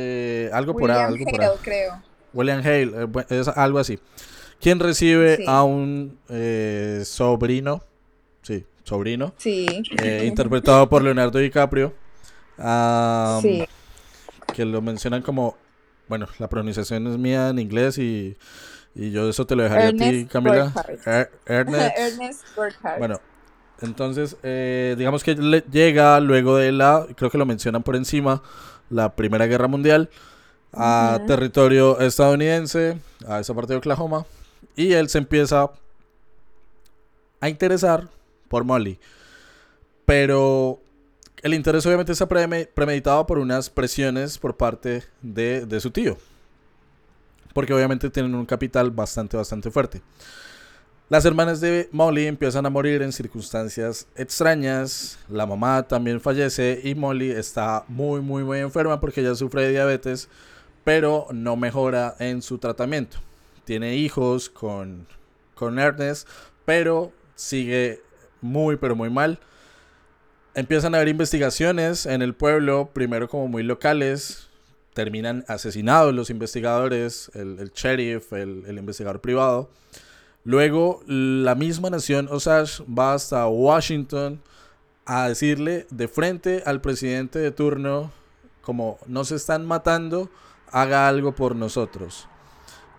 [0.52, 0.98] algo por ahí.
[0.98, 1.48] Algo por ahí.
[1.62, 2.10] creo.
[2.32, 3.98] William Hale, eh, es algo así.
[4.60, 7.82] ¿Quién recibe a un eh, sobrino,
[8.42, 9.66] sí, sobrino, sí.
[10.02, 11.94] Eh, interpretado por Leonardo DiCaprio,
[13.40, 13.64] sí.
[14.54, 15.56] que lo mencionan como,
[16.08, 18.36] bueno, la pronunciación es mía en inglés y,
[18.94, 20.72] y yo eso te lo dejaría a ti, Camila.
[21.06, 21.96] Er, Ernest.
[21.98, 22.44] Ernest
[22.98, 23.18] Bueno,
[23.82, 25.34] entonces, digamos que
[25.70, 28.42] llega luego de la, creo que lo mencionan por encima,
[28.90, 30.10] la Primera Guerra Mundial
[30.72, 34.26] a territorio estadounidense, a esa parte de Oklahoma,
[34.76, 35.70] y él se empieza
[37.40, 38.08] a interesar
[38.48, 38.98] por Molly.
[40.04, 40.80] Pero
[41.42, 46.18] el interés obviamente está premeditado por unas presiones por parte de, de su tío.
[47.54, 50.02] Porque obviamente tienen un capital bastante, bastante fuerte.
[51.10, 55.18] Las hermanas de Molly empiezan a morir en circunstancias extrañas.
[55.28, 59.70] La mamá también fallece y Molly está muy, muy, muy enferma porque ella sufre de
[59.72, 60.30] diabetes
[60.84, 63.18] pero no mejora en su tratamiento.
[63.64, 65.06] Tiene hijos con,
[65.54, 66.28] con Ernest,
[66.64, 68.00] pero sigue
[68.40, 69.38] muy, pero muy mal.
[70.54, 74.48] Empiezan a haber investigaciones en el pueblo, primero como muy locales,
[74.94, 79.70] terminan asesinados los investigadores, el, sheriff, el, el, investigador privado.
[80.44, 84.40] Luego la misma nación Osage va hasta Washington
[85.04, 88.10] a decirle de frente al presidente de turno
[88.62, 90.30] como nos están matando,
[90.70, 92.28] haga algo por nosotros.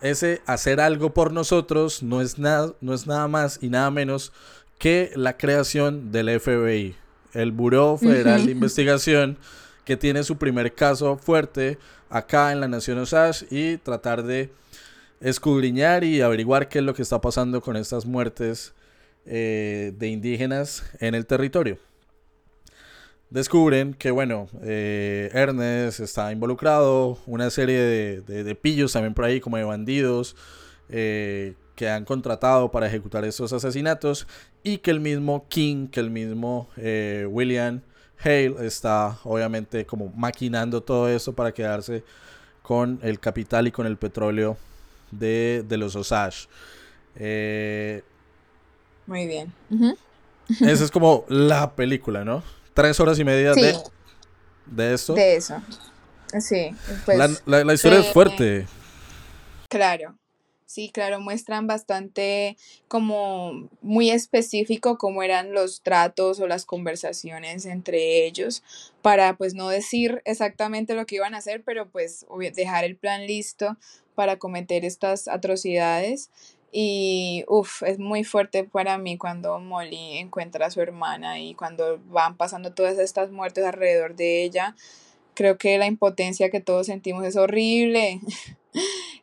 [0.02, 4.34] Ese hacer algo por nosotros no es nada, no es nada más y nada menos
[4.80, 6.96] que la creación del FBI,
[7.34, 9.38] el Buró Federal de Investigación,
[9.86, 11.78] que tiene su primer caso fuerte
[12.10, 14.52] acá en la Nación Osage y tratar de
[15.22, 18.74] escudriñar y averiguar qué es lo que está pasando con estas muertes
[19.26, 21.78] eh, de indígenas en el territorio.
[23.30, 29.56] Descubren que, bueno, eh, Ernest está involucrado, una serie de, pillos también por ahí, como
[29.56, 30.36] de bandidos,
[30.90, 34.28] eh, que han contratado para ejecutar esos asesinatos,
[34.64, 36.68] y que el mismo King, que el mismo
[37.30, 37.82] William
[38.24, 42.04] Hale está obviamente como maquinando todo eso para quedarse
[42.62, 44.58] con el capital y con el petróleo
[45.12, 46.48] de, los Osage.
[49.06, 49.54] Muy bien.
[50.50, 52.44] Esa es como la película, ¿no?
[52.74, 53.78] tres horas y media de,
[54.66, 55.14] de eso.
[55.14, 55.62] De eso.
[56.40, 56.76] Sí.
[57.06, 58.66] Pues, la, historia es fuerte.
[59.70, 60.16] Claro.
[60.72, 62.56] Sí, claro, muestran bastante
[62.88, 68.64] como muy específico cómo eran los tratos o las conversaciones entre ellos
[69.02, 73.28] para pues no decir exactamente lo que iban a hacer, pero pues dejar el plan
[73.28, 73.76] listo
[74.16, 76.30] para cometer estas atrocidades
[76.72, 82.00] y uff, es muy fuerte para mí cuando Molly encuentra a su hermana y cuando
[82.06, 84.78] van pasando todas estas muertes alrededor de ella.
[85.34, 88.22] Creo que la impotencia que todos sentimos es horrible.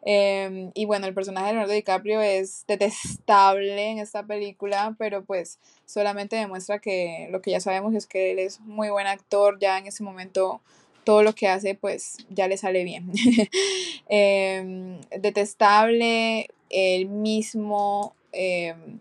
[0.03, 5.59] Em, y bueno, el personaje de Leonardo DiCaprio es detestable en esta película, pero pues
[5.86, 9.78] solamente demuestra que lo que ya sabemos es que él es muy buen actor, ya
[9.78, 10.61] en ese momento
[11.05, 13.11] todo lo que hace pues ya le sale bien.
[14.11, 19.01] Em, detestable, el mismo, em,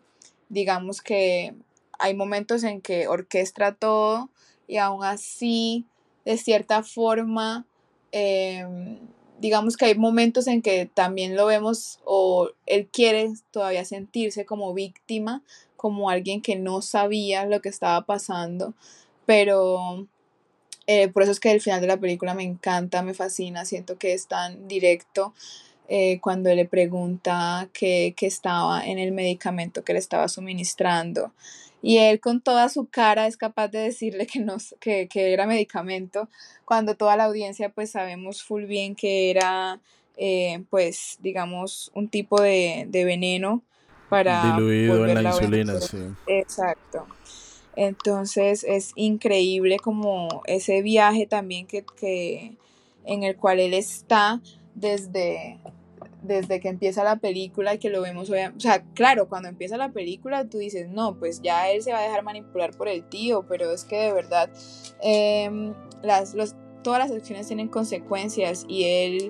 [0.49, 1.53] digamos que
[1.99, 4.29] hay momentos en que orquestra todo
[4.67, 5.85] y aún así,
[6.25, 7.65] de cierta forma,
[9.39, 14.73] digamos que hay momentos en que también lo vemos o él quiere todavía sentirse como
[14.73, 15.43] víctima,
[15.75, 18.73] como alguien que no sabía lo que estaba pasando,
[19.25, 20.07] pero
[20.87, 23.97] eh, por eso es que el final de la película me encanta, me fascina, siento
[23.97, 25.33] que es tan directo
[25.89, 31.31] eh, cuando le pregunta que, estaba en el medicamento que le estaba suministrando.
[31.81, 36.27] Y él con toda su cara es capaz de decirle que, no, que, era medicamento,
[36.65, 39.79] cuando toda la audiencia pues sabemos full bien que era
[40.17, 43.61] eh, pues digamos un tipo de, veneno
[44.09, 44.55] para...
[44.55, 45.97] Diluido en la insulina, sí.
[46.25, 47.05] Exacto.
[47.75, 52.57] Entonces es increíble como ese viaje también que, que
[53.05, 54.41] en el cual él está
[54.73, 55.59] desde,
[56.27, 59.91] desde que empieza la película y que lo vemos, o sea, claro, cuando empieza la
[59.91, 63.45] película tú dices, no, pues ya él se va a dejar manipular por el tío,
[63.47, 64.49] pero es que de verdad
[65.01, 65.73] em,
[66.03, 69.29] las, los, todas las acciones tienen consecuencias y él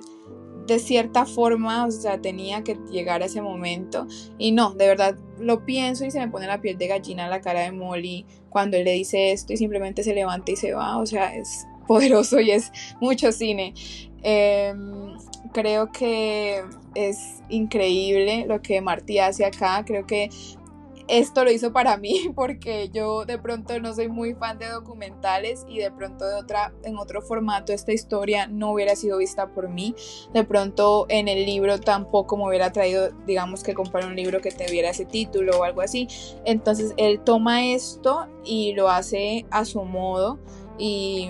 [0.68, 4.06] de cierta forma, o sea, tenía que llegar a ese momento.
[4.36, 7.40] Y no, de verdad, lo pienso y se me pone la piel de gallina la
[7.40, 10.98] cara de Molly cuando él le dice esto y simplemente se levanta y se va.
[10.98, 12.70] O sea, es poderoso y es
[13.00, 13.72] mucho cine.
[14.22, 15.16] Em,
[15.52, 16.62] creo que
[16.94, 19.84] es increíble lo que Marty hace acá.
[19.84, 20.30] Creo que
[21.08, 25.64] esto lo hizo para mí porque yo de pronto no soy muy fan de documentales
[25.68, 29.68] y de pronto de otra en otro formato esta historia no hubiera sido vista por
[29.68, 29.94] mí.
[30.32, 34.50] De pronto en el libro tampoco me hubiera traído digamos que comprar un libro que
[34.50, 36.08] tuviera ese título o algo así.
[36.44, 40.38] Entonces él toma esto y lo hace a su modo
[40.78, 41.28] y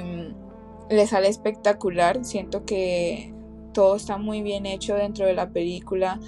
[0.90, 2.24] le sale espectacular.
[2.24, 3.37] Siento que
[3.72, 6.18] todo está muy bien hecho dentro de la película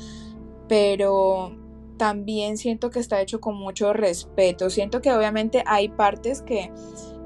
[0.70, 1.50] pero
[1.96, 4.70] también siento que está hecho con mucho respeto.
[4.70, 6.70] Siento que obviamente hay partes que,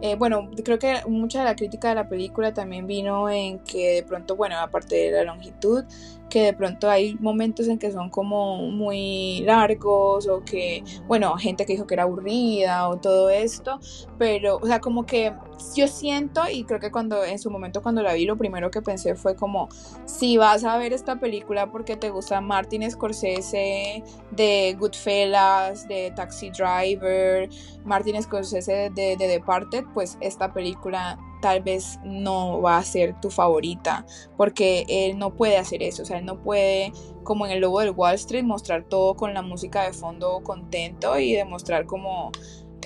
[0.00, 3.96] eh, bueno, creo que mucha de la crítica de la película también vino en que
[3.96, 5.84] de pronto, bueno, aparte de la longitud,
[6.28, 11.64] que de pronto hay momentos en que son como muy largos o que, bueno, gente
[11.66, 13.78] que dijo que era aburrida o todo esto,
[14.18, 15.32] pero, o sea, como que
[15.76, 18.82] yo siento y creo que cuando en su momento cuando la vi lo primero que
[18.82, 19.68] pensé fue como
[20.04, 26.50] si vas a ver esta película porque te gusta Martin Scorsese de Goodfellas, de Taxi
[26.50, 27.48] Driver,
[27.84, 33.28] Martin Scorsese de, de Departed, pues esta película tal vez no va a ser tu
[33.28, 34.06] favorita,
[34.38, 36.90] porque él no puede hacer eso, o sea, él no puede,
[37.22, 41.18] como en el logo del Wall Street, mostrar todo con la música de fondo contento
[41.18, 42.32] y demostrar como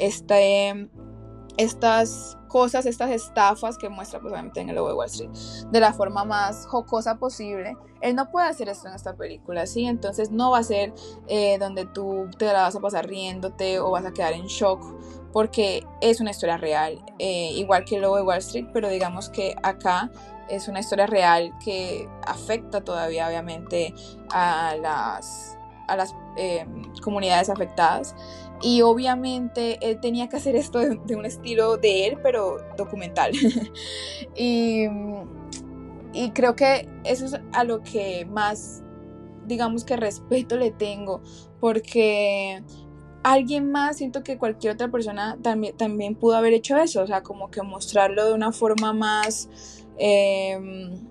[0.01, 0.89] este,
[1.59, 5.31] estas cosas, estas estafas que muestra pues, en el logo de Wall Street
[5.71, 7.77] de la forma más jocosa posible.
[8.01, 9.85] Él no puede hacer esto en esta película, ¿sí?
[9.87, 10.95] Entonces no va a ser
[11.27, 14.81] eh, donde tú te la vas a pasar riéndote o vas a quedar en shock
[15.33, 19.55] porque es una historia real, eh, igual que lo de Wall Street, pero digamos que
[19.63, 20.11] acá
[20.49, 23.95] es una historia real que afecta todavía obviamente
[24.31, 26.67] a las, a las eh,
[27.03, 28.15] comunidades afectadas.
[28.61, 33.33] Y obviamente él tenía que hacer esto de, un estilo de él, pero documental.
[34.37, 34.87] y,
[36.35, 38.83] creo que eso es a lo que más,
[39.47, 41.23] digamos que respeto le tengo,
[41.61, 42.63] porque
[43.23, 47.23] alguien más, siento que cualquier otra persona también, también pudo haber hecho eso, o sea,
[47.23, 49.49] como que mostrarlo de una forma más
[49.99, 51.07] em,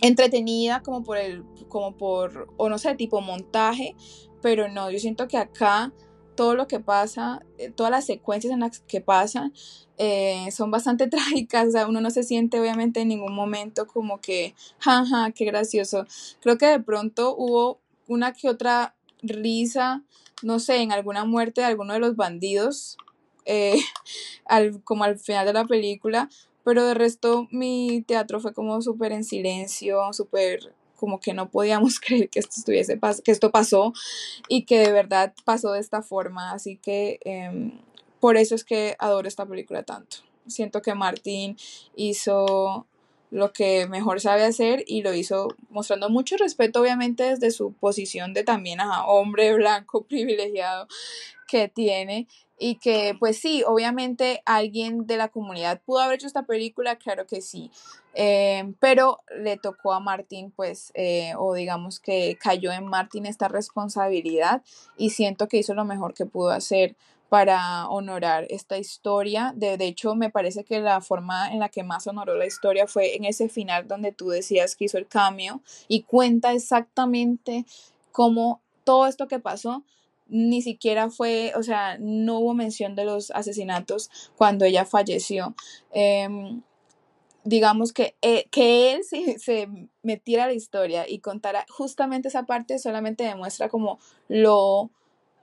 [0.00, 3.94] entretenida, como por el, como por, o no sé, tipo montaje,
[4.42, 5.92] pero no, yo siento que acá
[6.40, 9.52] todo lo que pasa, eh, todas las secuencias en las que pasan,
[9.98, 14.22] eh, son bastante trágicas, o sea, uno no se siente obviamente en ningún momento como
[14.22, 16.06] que, jaja, qué gracioso.
[16.40, 17.78] Creo que de pronto hubo
[18.08, 20.02] una que otra risa
[20.42, 22.96] no sé, en alguna muerte de alguno de los bandidos,
[23.44, 23.78] eh,
[24.46, 26.30] al, como al final de la película,
[26.64, 31.98] pero de resto mi teatro fue como súper en silencio, súper como que no podíamos
[32.00, 33.94] creer que esto estuviese que esto pasó
[34.48, 36.52] y que de verdad pasó de esta forma.
[36.52, 37.80] Así que em,
[38.20, 40.18] por eso es que adoro esta película tanto.
[40.46, 41.56] Siento que Martín
[41.96, 42.86] hizo
[43.30, 48.34] lo que mejor sabe hacer y lo hizo mostrando mucho respeto obviamente desde su posición
[48.34, 50.86] de también a hombre blanco privilegiado
[51.48, 52.28] que tiene.
[52.62, 57.26] Y que pues sí, obviamente alguien de la comunidad pudo haber hecho esta película, claro
[57.26, 57.70] que sí,
[58.14, 63.48] eh, pero le tocó a Martín pues eh, o digamos que cayó en Martín esta
[63.48, 64.62] responsabilidad
[64.96, 66.96] y siento que hizo lo mejor que pudo hacer
[67.30, 69.54] para honorar esta historia.
[69.54, 73.16] De, hecho, me parece que la forma en la que más honoró la historia fue
[73.16, 77.64] en ese final donde tú decías que hizo el cambio y cuenta exactamente
[78.10, 79.84] cómo todo esto que pasó
[80.26, 85.54] ni siquiera fue, o sea, no hubo mención de los asesinatos cuando ella falleció.
[85.92, 86.62] Em,
[87.44, 89.68] digamos que, eh, que él se, se
[90.02, 94.90] metiera a la historia y contara justamente esa parte solamente demuestra como lo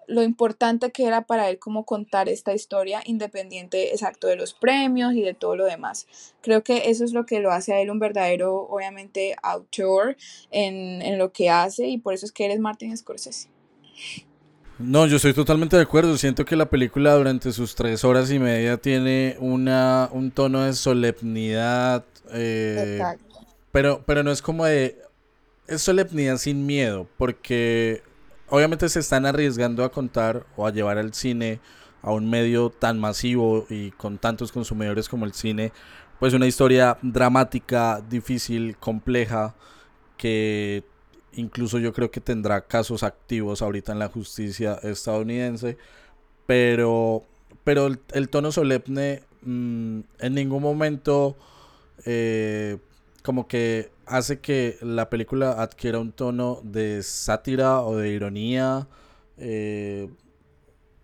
[0.07, 5.13] lo importante que era para él como contar esta historia independiente exacto de los premios
[5.13, 6.07] y de todo lo demás.
[6.41, 10.15] Creo que eso es lo que lo hace a él un verdadero, obviamente, autor
[10.49, 13.49] en, en lo que hace y por eso es que eres Martin Scorsese.
[14.79, 16.17] No, yo estoy totalmente de acuerdo.
[16.17, 20.73] Siento que la película durante sus tres horas y media tiene una, un tono de
[20.73, 22.05] solemnidad.
[22.31, 23.01] Eh,
[23.71, 24.97] pero, pero no es como de...
[25.67, 28.01] Es solemnidad sin miedo, porque
[28.49, 31.59] obviamente se están arriesgando a contar o a llevar al cine
[32.01, 35.73] a un medio tan masivo y con tantos consumidores como el cine,
[36.19, 39.55] pues una historia dramática, difícil, compleja,
[40.15, 40.85] que
[41.37, 45.77] incluso yo creo que tendrá casos activos ahorita en la justicia estadounidense,
[46.45, 47.23] pero,
[47.63, 51.37] pero el, tono solemne mm, en ningún momento
[52.05, 52.77] eh,
[53.23, 58.87] como que hace que la película adquiera un tono de sátira o de ironía.
[59.37, 60.09] Eh,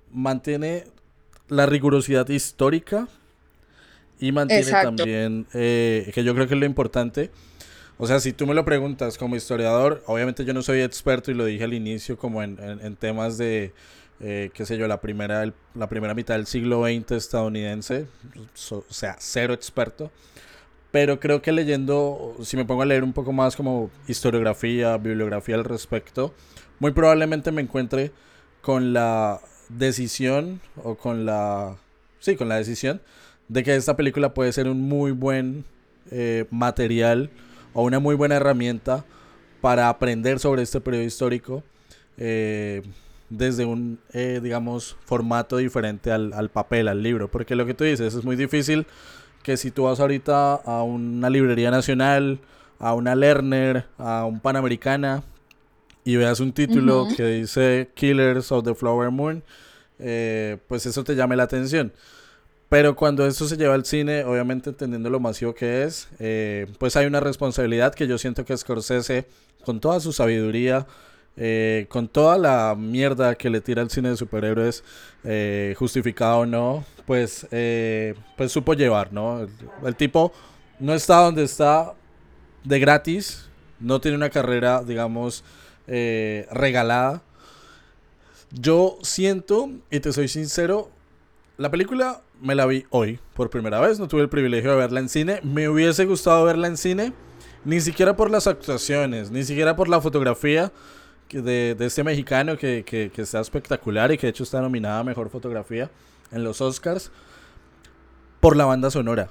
[0.09, 0.86] mantiene
[1.49, 3.07] la rigurosidad histórica
[4.19, 7.29] y mantiene también, eh, que yo creo que es lo importante.
[7.97, 11.35] O sea, si tú me lo preguntas como historiador, obviamente yo no soy experto y
[11.35, 13.73] lo dije al inicio como en, temas de,
[14.19, 18.07] eh, qué sé yo, la primera, la primera mitad del siglo XX estadounidense,
[18.71, 20.11] o sea, cero experto.
[20.91, 25.55] Pero creo que leyendo, si me pongo a leer un poco más como historiografía, bibliografía
[25.55, 26.33] al respecto,
[26.79, 28.11] muy probablemente me encuentre
[28.61, 29.39] con la
[29.69, 31.77] decisión o con la...
[32.19, 33.01] Sí, con la decisión
[33.47, 35.65] de que esta película puede ser un muy buen
[36.11, 37.29] eh, material
[37.74, 39.05] o una muy buena herramienta
[39.61, 41.63] para aprender sobre este periodo histórico
[42.17, 42.82] eh,
[43.30, 47.30] desde un, eh, digamos, formato diferente al, al papel, al libro.
[47.30, 48.86] Porque lo que tú dices es muy difícil
[49.41, 52.39] que si tú vas ahorita a una librería nacional,
[52.80, 55.24] a una Lerner, a un Panamericana
[56.03, 59.43] y veas un título que dice Killers of the Flower Moon,
[59.99, 61.93] eh, pues eso te llame la atención.
[62.74, 66.95] Pero cuando esto se lleva al cine, obviamente entendiendo lo masivo que es, eh, pues
[66.95, 69.28] hay una responsabilidad que yo siento que Scorsese,
[69.63, 70.88] con toda su sabiduría,
[71.38, 74.84] eh, con toda la mierda que le tira el cine de superhéroes,
[75.24, 79.47] eh, justificado o no, pues, eh, pues supo llevar, ¿no?
[79.86, 80.34] El, tipo
[80.80, 81.93] no está donde está
[82.63, 85.43] de gratis, no tiene una carrera, digamos,
[85.86, 87.21] regalada.
[88.49, 90.89] Yo siento, y te soy sincero,
[91.57, 94.99] la película me la vi hoy por primera vez, no tuve el privilegio de verla
[94.99, 97.13] en cine, me hubiese gustado verla en cine,
[97.63, 100.71] ni siquiera por las actuaciones, ni siquiera por la fotografía,
[101.31, 105.29] de, este mexicano que, que, está espectacular y que de hecho está nominada a Mejor
[105.29, 105.89] Fotografía
[106.31, 107.11] en los Oscars
[108.39, 109.29] por la banda sonora.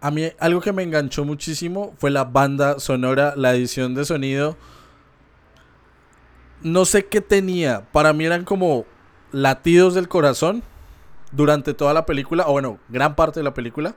[0.00, 4.56] A mí algo que me enganchó muchísimo fue la banda sonora, la edición de sonido.
[6.62, 7.86] No sé qué tenía.
[7.92, 8.84] Para mí eran como
[9.30, 10.64] latidos del corazón
[11.32, 13.96] durante toda la película, o bueno, gran parte de la película.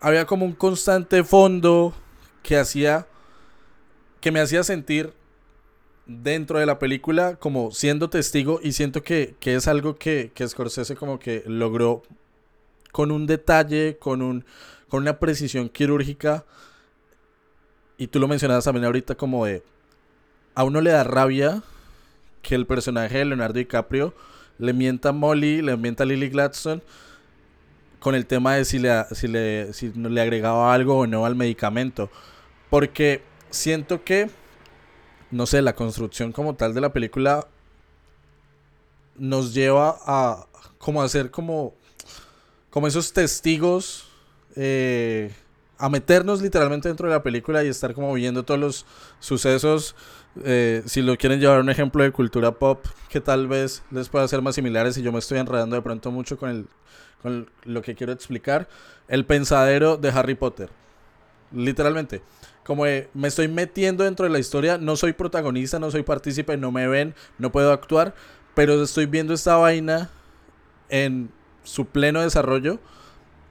[0.00, 1.92] Había como un constante fondo
[2.42, 3.06] que hacía
[4.20, 5.12] que me hacía sentir
[6.06, 10.96] dentro de la película como siendo testigo y siento que, es algo que, que, Scorsese
[10.96, 12.02] como que logró
[12.92, 14.44] con un detalle, con, un,
[14.88, 16.44] con una precisión quirúrgica.
[17.96, 19.62] Y tú lo mencionabas también ahorita como de...
[20.54, 21.62] A uno le da rabia
[22.42, 24.14] que el personaje de Leonardo DiCaprio
[24.58, 26.82] le mienta Molly, le mienta Lily Gladstone
[28.00, 31.34] con el tema de si le, si le, si le agregaba algo o no al
[31.34, 32.10] medicamento.
[32.70, 34.30] Porque siento que
[35.30, 37.46] no sé, la construcción como tal de la película
[39.16, 40.46] nos lleva a
[40.78, 41.74] como a ser como,
[42.70, 44.08] como esos testigos,
[44.56, 45.32] eh,
[45.76, 48.86] a meternos literalmente dentro de la película y estar como viendo todos los
[49.20, 49.94] sucesos.
[50.44, 54.08] Eh, si lo quieren llevar a un ejemplo de cultura pop que tal vez les
[54.08, 56.66] pueda ser más similares y yo me estoy enredando de pronto mucho con, el,
[57.22, 58.68] con lo que quiero explicar,
[59.08, 60.70] el pensadero de Harry Potter.
[61.52, 62.22] Literalmente
[62.68, 66.70] como me estoy metiendo dentro de la historia, no soy protagonista, no soy partícipe, no
[66.70, 68.14] me ven, no puedo actuar,
[68.54, 70.10] pero estoy viendo esta vaina
[70.90, 71.30] en
[71.64, 72.78] su pleno desarrollo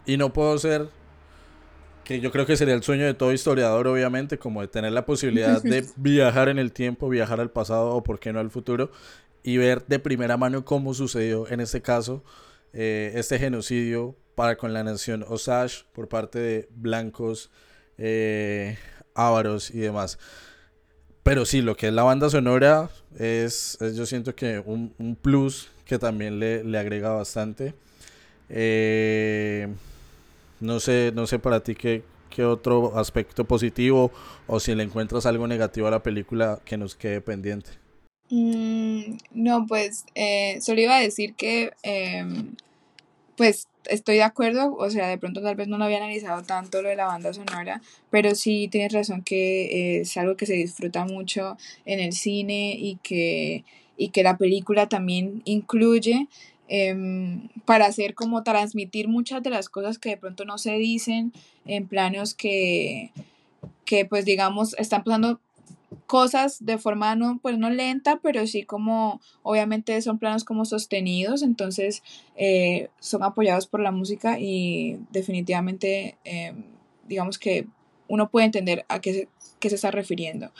[0.05, 0.89] y no puedo ser
[2.07, 5.05] que yo creo que sería el sueño de todo historiador, obviamente, como de tener la
[5.05, 8.91] posibilidad de viajar en el tiempo, viajar al pasado o por qué no al futuro
[9.43, 12.23] y ver de primera mano cómo sucedió en este caso
[12.71, 17.51] eh, este genocidio para con la nación Osage por parte de blancos
[17.97, 18.77] eh,
[19.13, 20.17] ávaros y demás.
[21.23, 22.89] Pero sí, lo que es la banda sonora
[23.19, 27.73] es, yo siento que un, plus que también le, agrega bastante.
[28.47, 29.67] Eh,
[30.59, 34.11] no sé, no sé para ti qué, qué, otro aspecto positivo
[34.47, 37.71] o si le encuentras algo negativo a la película que nos quede pendiente.
[38.29, 42.55] Mm, no, pues eh, solo iba a decir que em,
[43.37, 46.81] pues estoy de acuerdo, o sea, de pronto tal vez no lo había analizado tanto
[46.81, 51.05] lo de la banda sonora, pero sí tienes razón que es algo que se disfruta
[51.05, 53.63] mucho en el cine y que,
[53.95, 56.27] y que la película también incluye
[56.67, 61.33] em, para hacer como transmitir muchas de las cosas que de pronto no se dicen
[61.65, 63.11] en planos que,
[63.85, 65.39] que pues digamos están pasando
[66.05, 71.43] cosas de forma no, pues no lenta, pero sí como, obviamente son planos como sostenidos,
[71.43, 72.03] entonces
[72.35, 76.53] eh, son apoyados por la música y definitivamente, eh,
[77.07, 77.67] digamos que
[78.07, 79.27] uno puede entender a qué se,
[79.59, 80.51] qué se está refiriendo.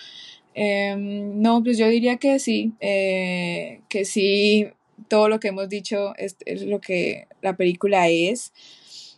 [0.53, 4.67] Em, no, pues yo diría que sí, eh, que sí,
[5.07, 8.53] todo lo que hemos dicho es, lo que la película es.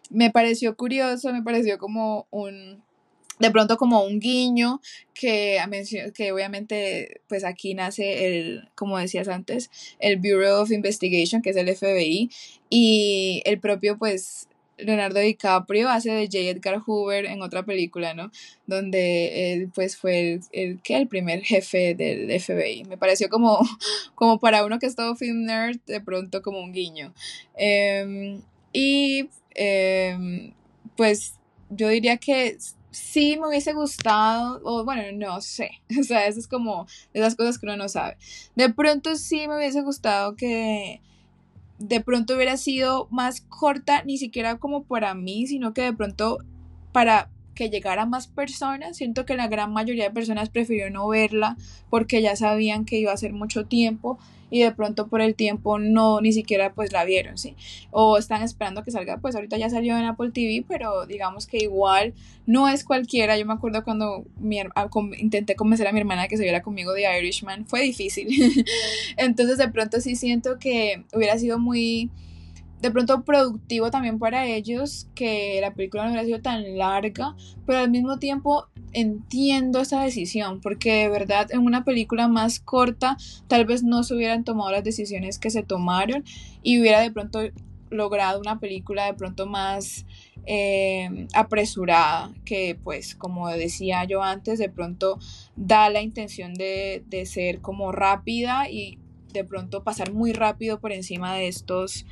[0.09, 2.83] Me pareció curioso, me pareció como un,
[3.39, 4.81] de pronto como un guiño
[5.13, 5.59] que,
[6.15, 9.69] que obviamente pues aquí nace el, como decías antes,
[9.99, 12.29] el Bureau of Investigation, que es el FBI,
[12.69, 14.47] y el propio pues
[14.83, 16.39] Leonardo DiCaprio hace de J.
[16.49, 18.31] Edgar Hoover en otra película, ¿no?
[18.67, 22.85] Donde él pues fue el, el, el primer jefe del FBI.
[22.85, 23.59] Me pareció como,
[24.15, 27.13] como para uno que es todo film nerd, de pronto como un guiño.
[27.55, 28.41] Em,
[28.73, 30.53] y em,
[30.95, 31.35] pues
[31.69, 32.57] yo diría que
[32.91, 37.35] sí me hubiese gustado, o bueno, no sé, o sea, eso es como de esas
[37.35, 38.17] cosas que uno no sabe.
[38.55, 41.01] De pronto sí me hubiese gustado que
[41.79, 46.39] de pronto hubiera sido más corta, ni siquiera como para mí, sino que de pronto
[46.91, 48.97] para que llegara más personas.
[48.97, 51.57] Siento que la gran mayoría de personas prefirió no verla
[51.89, 54.19] porque ya sabían que iba a ser mucho tiempo
[54.49, 57.55] y de pronto por el tiempo no ni siquiera pues la vieron, ¿sí?
[57.91, 61.57] O están esperando que salga, pues ahorita ya salió en Apple TV, pero digamos que
[61.57, 62.13] igual
[62.45, 63.37] no es cualquiera.
[63.37, 64.25] Yo me acuerdo cuando
[64.75, 68.27] ah, intenté convencer a mi hermana que se viera conmigo de Irishman, fue difícil.
[69.17, 72.09] Entonces de pronto sí siento que hubiera sido muy
[72.81, 77.79] de pronto productivo también para ellos que la película no hubiera sido tan larga, pero
[77.79, 83.17] al mismo tiempo entiendo esa decisión, porque de verdad en una película más corta
[83.47, 86.23] tal vez no se hubieran tomado las decisiones que se tomaron
[86.63, 87.39] y hubiera de pronto
[87.89, 90.05] logrado una película de pronto más
[90.45, 95.19] eh, apresurada, que pues como decía yo antes, de pronto
[95.55, 98.99] da la intención de, de ser como rápida y
[99.33, 102.05] de pronto pasar muy rápido por encima de estos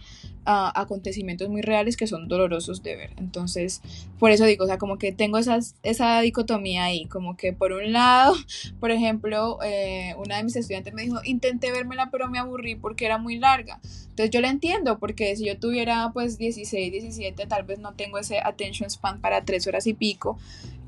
[0.48, 3.12] acontecimientos muy reales que son dolorosos de ver.
[3.18, 3.82] Entonces,
[4.18, 7.74] por eso digo, o sea, como que tengo esas, esa dicotomía ahí, como que por
[7.74, 8.34] un lado,
[8.80, 13.06] por ejemplo, eh, una de mis estudiantes me dijo, intenté vérmela, pero me aburrí porque
[13.06, 13.80] era muy larga.
[13.84, 18.18] Entonces yo la entiendo, porque si yo tuviera pues 16, 17, tal vez no tengo
[18.18, 20.40] ese attention span para tres horas y pico.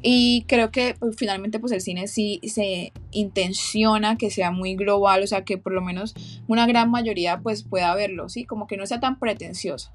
[0.02, 5.24] Y creo que pues, finalmente pues el cine sí se intenciona que sea muy global,
[5.24, 6.16] o sea que por lo menos
[6.47, 8.45] una gran mayoría pues pueda verlo, ¿sí?
[8.45, 9.91] Como que no sea tan pretencioso.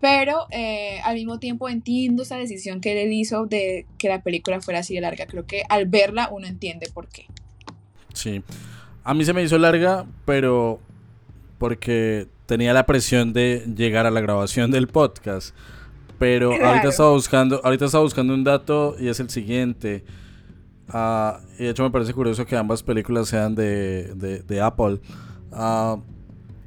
[0.00, 4.60] Pero eh, al mismo tiempo entiendo esa decisión que él hizo de que la película
[4.60, 5.26] fuera así de larga.
[5.26, 7.26] Creo que al verla uno entiende por qué.
[8.12, 8.42] Sí.
[9.04, 10.80] A mí se me hizo larga, pero
[11.58, 15.54] porque tenía la presión de llegar a la grabación del podcast.
[16.22, 20.04] Pero ahorita estaba buscando, ahorita estaba buscando un dato y es el siguiente.
[20.94, 24.14] Uh, y de hecho me parece curioso que ambas películas sean de,
[24.46, 25.00] de, Apple.
[25.50, 26.00] Uh,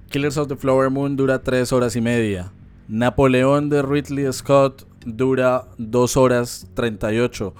[0.10, 2.52] Killers of the Flower Moon dura 3 horas y media.
[2.90, 7.54] Napoleón de Ridley Scott dura 2 horas 38.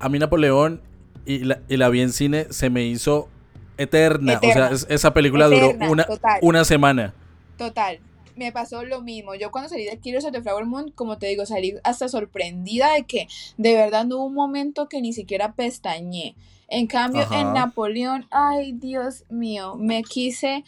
[0.00, 0.80] A mí Napoleón
[1.26, 3.28] y la, y la vi en cine se me hizo
[3.76, 4.40] eterna.
[4.42, 6.06] O sea, esa película duró una,
[6.40, 7.12] una semana.
[7.58, 7.98] Total
[8.38, 9.34] me pasó lo mismo.
[9.34, 12.94] Yo cuando salí de Killers of the Flower Moon, como te digo, salí hasta sorprendida
[12.94, 16.34] de que de verdad no hubo un momento que ni siquiera pestañé.
[16.68, 20.64] En cambio, en Napoleón, ay Dios mío, me quise,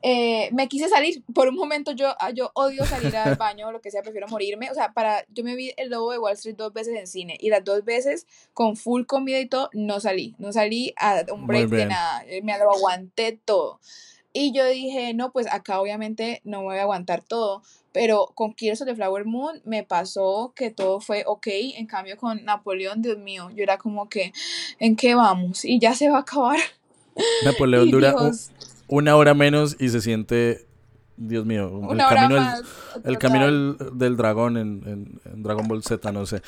[0.00, 1.24] eh, me quise salir.
[1.34, 4.28] Por un momento yo, ah, yo odio salir al baño o lo que sea, prefiero
[4.28, 4.70] morirme.
[4.70, 7.36] O sea, para, yo me vi el lobo de Wall Street dos veces en cine
[7.40, 10.36] y las dos veces con full comida y todo, no salí.
[10.38, 12.24] No salí a un break de nada.
[12.44, 13.80] Me lo aguanté todo.
[14.32, 17.62] Y yo dije, no, pues acá obviamente no me voy a aguantar todo.
[17.92, 21.46] Pero con Killers of the Flower Moon me pasó que todo fue ok.
[21.76, 24.32] En cambio con Napoleón, Dios mío, yo era como que,
[24.78, 25.64] ¿en qué vamos?
[25.64, 26.58] Y ya se va a acabar.
[27.44, 28.14] Napoleón dura
[28.86, 30.66] una hora menos y se siente,
[31.16, 32.54] Dios mío, el camino,
[33.04, 36.42] el camino del, dragón en, Dragon Ball Z, no sé.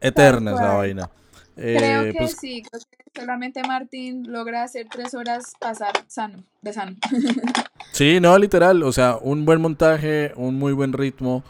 [0.00, 1.10] Eterna esa vaina.
[1.58, 6.44] Creo eh, que pues sí, creo que solamente Martín logra hacer tres horas pasar sano,
[6.62, 6.96] de sano.
[7.92, 11.42] sí, no, literal, o sea, un buen montaje, un muy buen ritmo,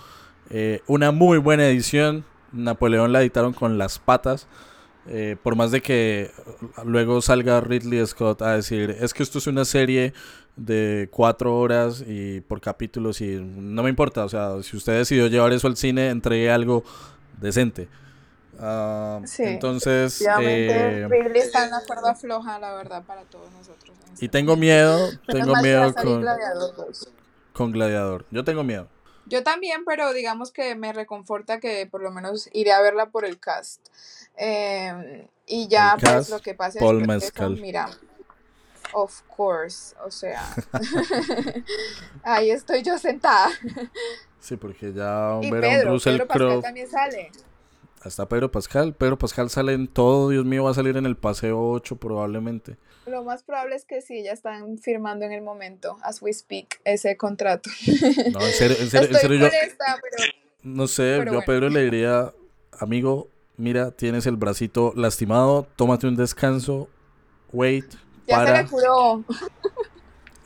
[0.49, 2.25] eh, una muy buena edición.
[2.53, 4.49] Napoleón la editaron con las patas.
[5.11, 6.31] Eh, por más de que
[6.85, 10.13] luego salga Ridley Scott a decir, es que esto es una serie
[10.57, 15.29] de cuatro horas y por capítulos y no me importa, o sea, si usted decidió
[15.29, 16.85] llevar eso al cine, entregue algo
[17.41, 17.89] decente.
[18.59, 20.21] Uh, sí, entonces.
[20.41, 23.97] Eh, Ridley está en la cuerda floja, la verdad, para todos nosotros.
[24.21, 26.75] Y tengo miedo, tengo miedo con Gladiador
[27.59, 28.25] con Gladiador.
[28.31, 28.89] Yo tengo miedo.
[29.27, 33.25] Yo también, pero digamos que me reconforta que por lo menos iré a verla por
[33.25, 33.89] el cast.
[34.37, 37.91] Eh, y ya, pues lo que pasa es que mira,
[38.93, 40.43] of course, o sea,
[42.23, 43.51] ahí estoy yo sentada.
[44.39, 47.33] Sí, porque ya y Pedro, Pedro Pascal también sale.
[48.05, 48.95] Está Pedro Pascal.
[48.95, 52.77] Pedro Pascal sale en todo, Dios mío, va a salir en el paseo 8 probablemente.
[53.07, 56.81] Lo más probable es que sí, ya están firmando en el momento, as we speak,
[56.85, 57.71] ese contrato.
[58.33, 60.33] No, en serio, en serio, en serio yo, pero
[60.63, 61.47] no sé, pero yo a bueno.
[61.47, 62.33] Pedro le diría,
[62.79, 66.89] amigo, mira, tienes el bracito lastimado, tómate un descanso,
[67.53, 67.91] wait,
[68.27, 68.63] ya se para.
[68.63, 69.25] le curó.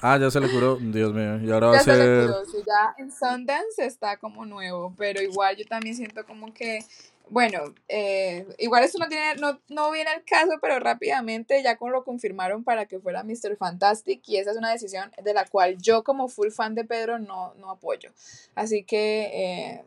[0.05, 2.27] Ah, ya se le curó, Dios mío, y ahora va a Ya se le ser...
[2.27, 6.81] curó, sí, ya en Sundance está como nuevo, pero igual yo también siento como que,
[7.29, 11.91] bueno, eh, igual esto no tiene, no, no viene al caso, pero rápidamente ya como
[11.91, 13.57] lo confirmaron para que fuera Mr.
[13.57, 17.19] Fantastic y esa es una decisión de la cual yo como full fan de Pedro
[17.19, 18.11] no, no apoyo.
[18.55, 19.85] Así que eh,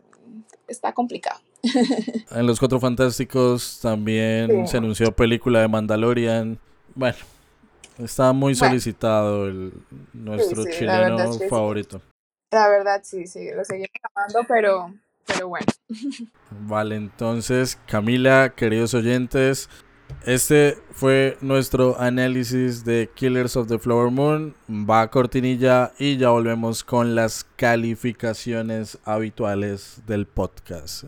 [0.67, 1.39] está complicado.
[2.31, 4.67] En Los Cuatro Fantásticos también Sí.
[4.71, 6.59] se anunció película de Mandalorian.
[6.95, 7.17] Bueno,
[7.99, 8.67] está muy Bueno.
[8.71, 9.73] solicitado el,
[10.13, 12.01] nuestro Sí, sí, chileno favorito.
[12.51, 14.93] La verdad sí, sí, lo seguimos amando, pero,
[15.25, 15.67] pero bueno.
[16.67, 19.69] Vale, entonces, Camila, queridos oyentes,
[20.23, 24.55] este fue nuestro análisis de Killers of the Flower Moon.
[24.69, 31.05] Va a cortinilla y ya volvemos con las calificaciones habituales del podcast.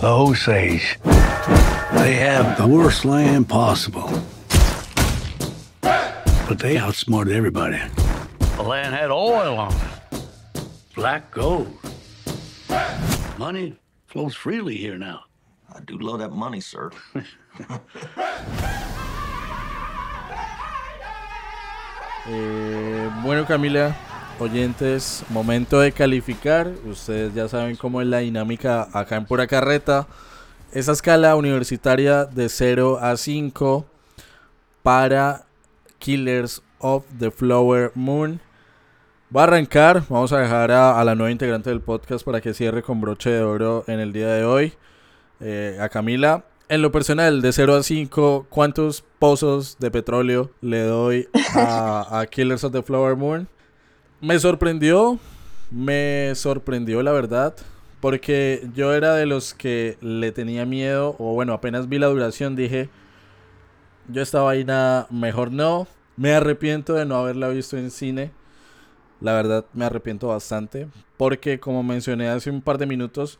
[0.00, 0.98] The Osage.
[1.94, 4.10] They have the worst land possible.
[6.48, 7.80] But they outsmarted everybody.
[8.56, 10.24] The land had oil on it.
[10.94, 11.68] Black gold.
[13.38, 13.76] Money
[14.06, 15.24] flows freely here now.
[15.74, 16.90] I do love that money, sir.
[22.28, 23.94] Eh, bueno, Camila,
[24.40, 26.72] oyentes, momento de calificar.
[26.84, 30.08] Ustedes ya saben cómo es la dinámica acá en Pura Carreta.
[30.72, 33.86] Esa escala universitaria de 0 a 5
[34.82, 35.44] para
[36.00, 38.40] Killers of the Flower Moon.
[39.34, 42.54] Va a arrancar, vamos a dejar a, a la nueva integrante del podcast para que
[42.54, 44.72] cierre con broche de oro en el día de hoy.
[45.40, 50.82] Eh, a Camila, en lo personal, de 0 a 5, ¿cuántos pozos de petróleo le
[50.84, 53.48] doy a, a Killers of the Flower Moon?
[54.20, 55.18] Me sorprendió,
[55.72, 57.56] me sorprendió la verdad,
[58.00, 62.54] porque yo era de los que le tenía miedo, o bueno, apenas vi la duración
[62.54, 62.90] dije,
[64.06, 68.30] yo esta vaina mejor no, me arrepiento de no haberla visto en cine,
[69.20, 73.38] la verdad me arrepiento bastante, porque como mencioné hace un par de minutos,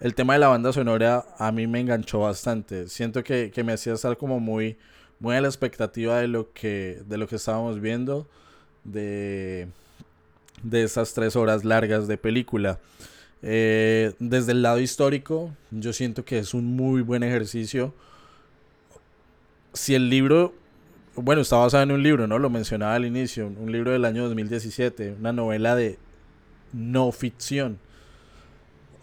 [0.00, 2.88] el tema de la banda sonora a mí me enganchó bastante.
[2.88, 4.76] Siento que, que me hacía estar como muy,
[5.20, 8.26] muy a la expectativa de lo que, de lo que estábamos viendo,
[8.84, 9.68] de,
[10.62, 12.78] de esas tres horas largas de película.
[13.42, 17.94] Eh, desde el lado histórico, yo siento que es un muy buen ejercicio.
[19.72, 20.54] Si el libro,
[21.16, 22.38] bueno, está basado en un libro, ¿no?
[22.38, 25.98] Lo mencionaba al inicio, un libro del año 2017, una novela de
[26.72, 27.78] no ficción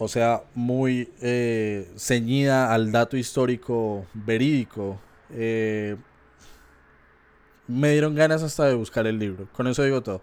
[0.03, 4.99] o sea, muy eh, ceñida al dato histórico verídico.
[5.31, 5.95] Eh,
[7.67, 10.19] me dieron ganas hasta de buscar el libro, con eso digo todo.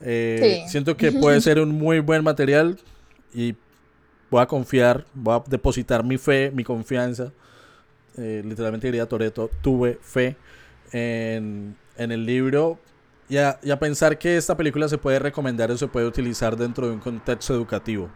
[0.00, 0.70] Eh, Sí.
[0.70, 2.78] Siento que puede ser un muy buen material
[3.34, 3.56] y
[4.30, 7.32] voy a confiar, voy a depositar mi fe, mi confianza.
[8.16, 10.36] eh, literalmente diría Toreto, tuve fe
[10.92, 12.84] en, en el libro
[13.28, 16.56] y a, y a pensar que esta película se puede recomendar o se puede utilizar
[16.56, 18.12] dentro de un contexto educativo.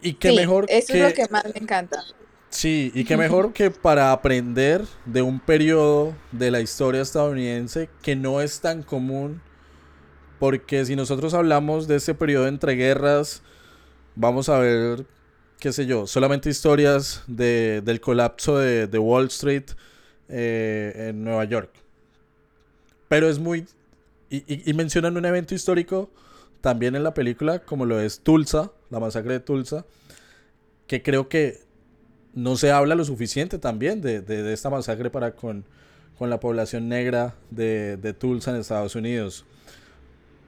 [0.00, 2.04] Y qué Sí, mejor eso que, es lo que más me encanta.
[2.50, 8.14] Sí, y qué mejor que para aprender de un periodo de la historia estadounidense que
[8.14, 9.42] no es tan común,
[10.38, 13.42] porque si nosotros hablamos de ese periodo entre guerras,
[14.14, 15.06] vamos a ver,
[15.60, 19.72] qué sé yo, solamente historias de, del colapso de, de Wall Street
[20.32, 21.70] eh, en Nueva York.
[23.08, 23.66] Pero es muy...
[24.30, 26.10] Y, mencionan un evento histórico
[26.62, 29.84] también en la película, como lo es Tulsa, la masacre de Tulsa,
[30.86, 31.58] que creo que
[32.32, 35.66] no se habla lo suficiente también de, de- de esta masacre para con,
[36.18, 39.44] con la población negra de, de Tulsa en Estados Unidos.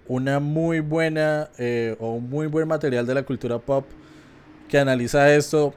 [0.08, 3.84] Una muy buena eh, o un muy buen material de la cultura pop
[4.68, 5.74] que analiza esto.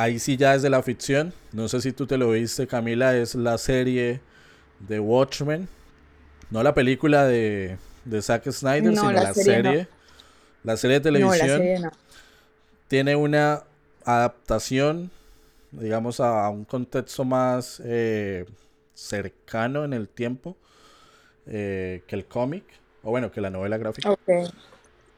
[0.00, 1.32] Ahí sí ya es de la ficción.
[1.52, 3.16] No sé si tú te lo viste, Camila.
[3.16, 4.20] Es la serie
[4.78, 5.68] de Watchmen.
[6.50, 9.72] No la película de, de Zack Snyder, No, sino la la serie no.
[9.72, 9.88] serie.
[10.64, 11.90] La serie de No, televisión serie no.
[12.88, 13.64] tiene una
[14.04, 15.10] adaptación,
[15.72, 18.46] digamos, a, a un contexto más eh,
[18.94, 20.56] cercano en el tiempo
[21.46, 22.64] eh, que el cómic,
[23.02, 24.10] o bueno, que la novela gráfica.
[24.10, 24.30] Ok.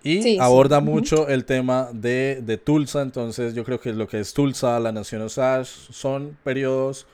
[0.05, 0.39] Y Sí, sí.
[0.41, 0.87] aborda Ujú.
[0.91, 4.93] mucho el tema de, de Tulsa, entonces yo creo que lo que es Tulsa, la
[4.93, 7.07] Nación Osage, son periodos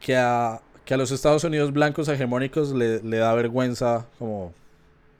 [0.00, 4.52] que a, que a los Estados Unidos blancos hegemónicos le, le da vergüenza como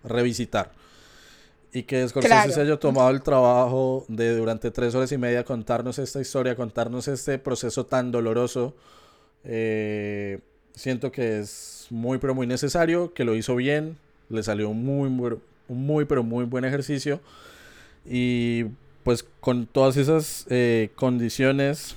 [0.05, 0.73] revisitar.
[1.73, 5.99] y que Scorsese se haya tomado el trabajo de durante tres horas y media contarnos
[5.99, 8.75] esta historia, contarnos este proceso tan doloroso,
[9.45, 10.41] eh,
[10.75, 13.99] siento que es muy pero muy necesario, que lo hizo bien,
[14.31, 15.11] le salió un muy,
[15.73, 17.21] muy, muy pero muy buen ejercicio
[18.05, 18.65] y
[19.05, 21.97] pues con todas esas eh, condiciones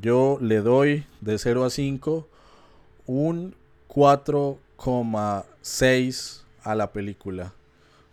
[0.00, 2.28] yo le doy de 0 a 5
[3.06, 3.56] un
[3.88, 7.52] 4,6 a la película.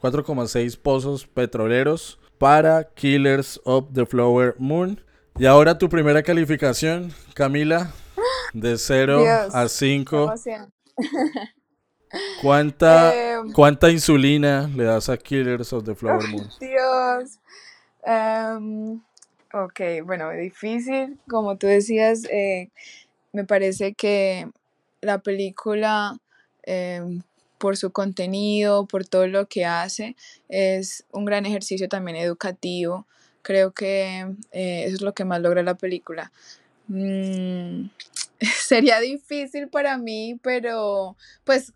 [0.01, 4.99] 4,6 pozos petroleros para Killers of the Flower Moon.
[5.37, 7.93] Y ahora tu primera calificación, Camila,
[8.53, 9.23] de 0
[9.53, 10.33] a 5.
[12.41, 13.51] ¿Cuánta, em.
[13.51, 16.49] ¿Cuánta insulina le das a Killers of the Flower Moon?
[16.59, 17.39] Dios.
[18.05, 19.01] Um,
[19.53, 21.19] ok, bueno, difícil.
[21.27, 22.69] Como tú decías, eh,
[23.33, 24.49] me parece que
[25.01, 26.17] la película
[26.63, 27.21] em,
[27.59, 30.15] por su contenido, por todo lo que hace.
[30.47, 33.05] Es un gran ejercicio también educativo.
[33.43, 36.31] Creo que eh, eso es lo que más logra la película.
[36.87, 37.89] Mm,
[38.39, 41.73] sería difícil para mí, pero pues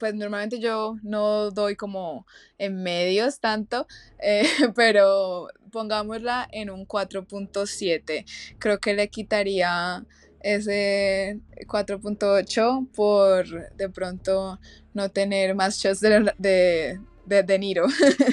[0.00, 2.26] pues normalmente yo no doy como
[2.58, 3.86] en medios tanto,
[4.18, 4.42] eh,
[4.74, 8.24] pero pongámosla en un 4.7.
[8.58, 10.04] Creo que le quitaría
[10.40, 14.58] ese 4.8 por de pronto
[14.94, 17.86] no tener más shots de, de, de, Niro.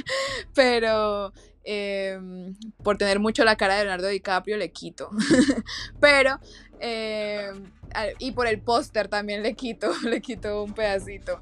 [0.55, 1.33] Pero
[1.65, 5.09] em, por tener mucho la cara de Leonardo DiCaprio le quito.
[5.99, 6.39] Pero,
[6.79, 7.71] em,
[8.19, 11.39] y por el póster también le quito, le quito un pedacito.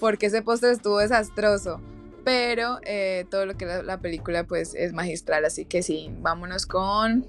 [0.00, 1.80] Porque ese póster estuvo desastroso.
[2.24, 5.44] Pero eh, todo lo que la, la, película pues es magistral.
[5.44, 7.26] Así que sí, vámonos con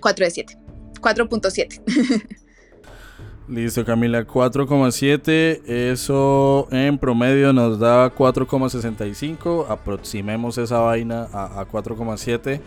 [0.00, 0.58] 4 de 7.
[1.00, 2.26] 4.7.
[3.48, 5.62] Listo, Camila, 4,7.
[5.66, 9.66] Eso en promedio nos da 4,65.
[9.68, 12.60] Aproximemos esa vaina a, 4,7.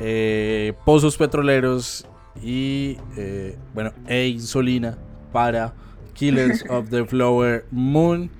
[0.00, 2.06] Eh, pozos petroleros
[2.42, 4.98] y, eh, bueno, e insulina
[5.32, 5.74] para
[6.14, 8.30] Killers of the Flower Moon.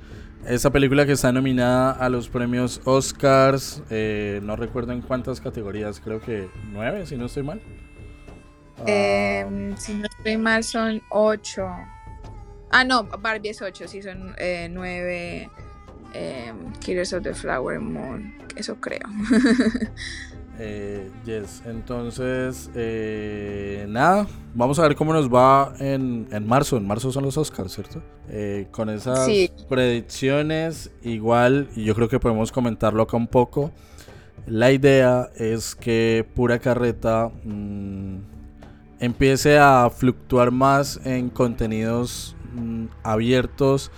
[0.47, 3.83] Esa película que está nominada a los premios Oscars.
[3.91, 7.61] Eh, no recuerdo en cuántas categorías, creo que 9, si no estoy mal.
[8.87, 11.67] Em, si no estoy mal, son 8.
[12.71, 15.51] Ah, no, Barbie es 8, sí, son 9 eh,
[16.15, 18.35] em, Killers of the Flower Moon.
[18.57, 19.01] Eso creo.
[20.59, 26.77] eh, yes, entonces, eh, nada, vamos a ver cómo nos va en, en marzo.
[26.77, 28.03] En marzo son los Oscars, ¿cierto?
[28.29, 29.29] Eh, con esas
[29.69, 33.73] predicciones, igual, y yo creo que podemos comentarlo acá un poco.
[34.47, 37.31] La idea es que Pura Carreta.
[37.45, 38.39] Mmm,
[39.01, 43.91] empiece a fluctuar más en contenidos mm, abiertos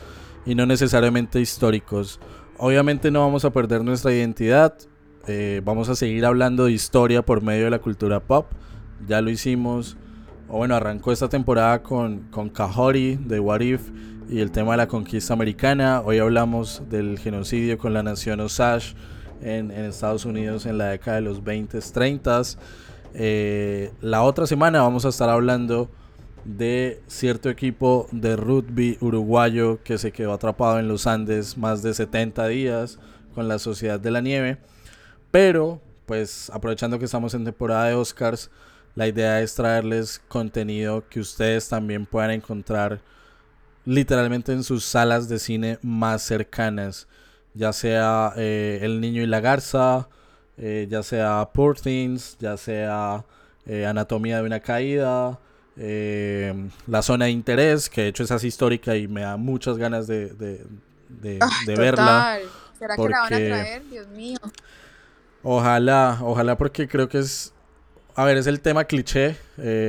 [0.46, 2.20] y no necesariamente históricos.
[2.58, 4.74] Obviamente no vamos a perder nuestra identidad,
[5.26, 8.46] eh, vamos a seguir hablando de historia por medio de la cultura pop,
[9.06, 9.96] ya lo hicimos,
[10.48, 13.90] o bueno, arrancó esta temporada con, con Kahori de What If
[14.28, 18.94] y el tema de la conquista americana, hoy hablamos del genocidio con la nación Osage
[19.42, 22.56] en, en Estados Unidos en la década de los 20s, 30s.
[23.14, 25.90] Eh, la otra semana vamos a estar hablando
[26.44, 31.92] de cierto equipo de rugby uruguayo que se quedó atrapado en los Andes más de
[31.92, 32.98] 70 días
[33.34, 34.58] con la Sociedad de la Nieve.
[35.30, 38.50] Pero, pues aprovechando que estamos en temporada de Oscars,
[38.94, 43.00] la idea es traerles contenido que ustedes también puedan encontrar
[43.84, 47.06] literalmente en sus salas de cine más cercanas,
[47.54, 50.08] ya sea eh, El Niño y la Garza,
[50.58, 53.24] eh, ya sea Poor Things, ya sea
[53.66, 55.38] eh, Anatomía de una Caída,
[55.76, 59.78] eh, La Zona de Interés, que de hecho es así histórica y me da muchas
[59.78, 60.66] ganas de, de,
[61.08, 62.38] de, verla.
[62.78, 63.88] ¿Será que la van a traer?
[63.88, 64.38] Dios mío.
[65.42, 67.52] Ojalá, ojalá porque creo que es,
[68.14, 69.36] a ver, es el tema cliché,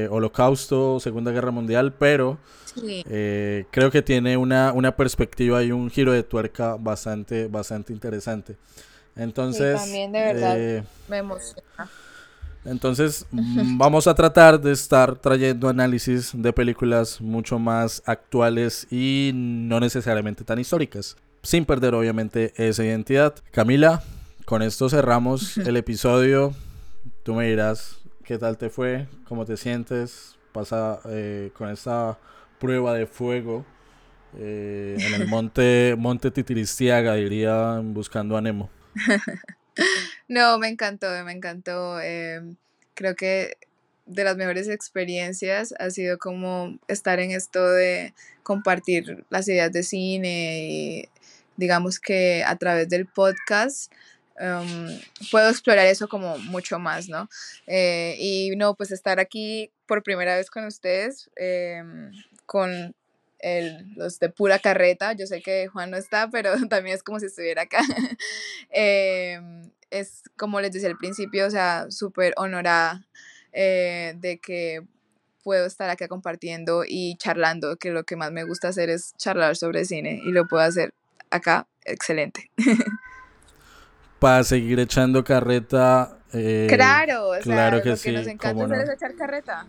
[0.10, 2.38] holocausto, Segunda Guerra Mundial, pero
[2.74, 8.56] creo que tiene una, una perspectiva y un giro de tuerca bastante, bastante interesante.
[9.16, 11.90] Entonces, también de verdad eh, me emociona.
[12.64, 19.32] Entonces, mm, vamos a tratar de estar trayendo análisis de películas mucho más actuales y
[19.34, 23.34] no necesariamente tan históricas, sin perder obviamente esa identidad.
[23.52, 24.04] Camila,
[24.46, 26.54] con esto cerramos el episodio.
[27.24, 32.18] Tú me dirás qué tal te fue, cómo te sientes, pasa eh, con esta
[32.60, 33.66] prueba de fuego
[34.38, 38.70] eh, en el monte, monte Titiristiaga, diría, buscando a Nemo.
[40.28, 42.00] no, me encantó, me encantó.
[42.00, 42.56] Em,
[42.94, 43.58] creo que
[44.06, 48.14] de las mejores experiencias ha sido como estar en esto de
[48.44, 51.10] compartir las ideas de cine y
[51.56, 53.92] digamos que a través del podcast
[54.42, 57.30] em, puedo explorar eso como mucho más, ¿no?
[57.68, 62.12] Eh, y no, pues estar aquí por primera vez con ustedes, em,
[62.46, 62.96] con
[63.40, 65.14] el, los de pura carreta.
[65.14, 67.80] Yo sé que Juan no está, pero también es como si estuviera acá.
[68.72, 73.06] Em, es como les decía al principio, o sea, súper honorada
[73.52, 74.82] eh, de que
[75.44, 79.56] puedo estar acá compartiendo y charlando, que lo que más me gusta hacer es charlar
[79.56, 80.94] sobre cine y lo puedo hacer
[81.30, 82.50] acá, excelente.
[84.22, 86.20] Para seguir echando carreta.
[86.32, 88.76] eh, claro, o sea, claro que lo sí, que nos encanta no.
[88.76, 89.66] es echar carreta.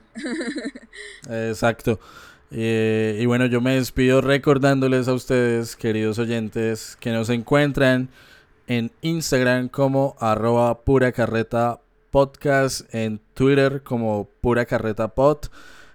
[1.30, 1.98] Exacto.
[2.50, 8.10] Eh, y bueno, yo me despido recordándoles a ustedes, queridos oyentes, que nos encuentran
[8.66, 11.80] en Instagram como arroba pura carreta
[12.10, 15.46] podcast, en Twitter como pura carreta pod,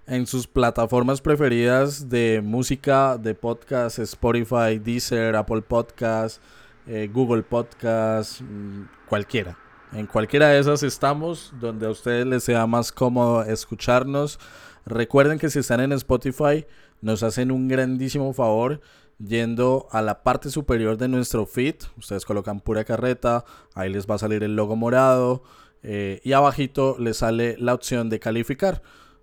[0.07, 6.41] en sus plataformas preferidas de música, de podcast, Spotify, Deezer, Apple Podcast,
[6.87, 9.57] eh, Google Podcast, mm, cualquiera.
[9.93, 14.39] En cualquiera de esas estamos, donde a ustedes les sea más cómodo escucharnos.
[14.85, 16.65] Recuerden que si están en Spotify,
[17.01, 18.81] nos hacen un grandísimo favor
[19.19, 21.75] yendo a la parte superior de nuestro feed.
[21.97, 25.43] Ustedes colocan pura carreta, ahí les va a salir el logo morado
[25.83, 28.81] eh, y abajito les sale la opción de calificar.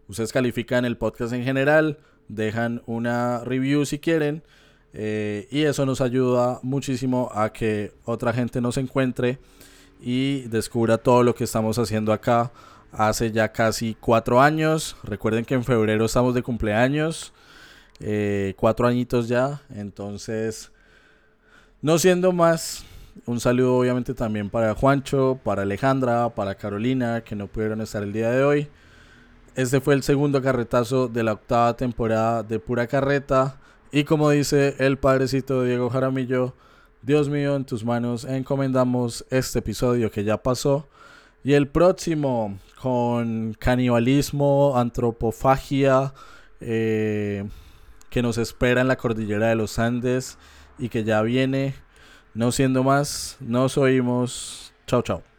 [0.08, 1.98] Ustedes califican el podcast en general,
[2.28, 4.42] dejan una review si quieren
[4.94, 9.38] eh, y eso nos ayuda muchísimo a que otra gente nos encuentre
[10.00, 12.52] y descubra todo lo que estamos haciendo acá
[12.92, 14.96] hace ya casi cuatro años.
[15.02, 17.32] Recuerden que en febrero estamos de cumpleaños.
[18.00, 19.62] eh, cuatro añitos ya.
[19.74, 20.70] Entonces,
[21.82, 22.84] no siendo más,
[23.26, 28.12] un saludo obviamente también para Juancho, para Alejandra, para Carolina, que no pudieron estar el
[28.12, 28.68] día de hoy.
[29.56, 33.60] Este fue el segundo carretazo de la octava temporada de Pura Carreta.
[33.94, 36.52] Y como dice el padrecito Diego Jaramillo,
[37.02, 40.88] Dios mío, en tus manos encomendamos este episodio que ya pasó.
[41.44, 46.12] Y el próximo con canibalismo, antropofagia,
[46.58, 47.48] eh,
[48.10, 50.38] que nos espera en la cordillera de los Andes
[50.76, 51.76] y que ya viene.
[52.34, 54.74] No siendo más, nos oímos.
[54.88, 55.33] Chao, chao.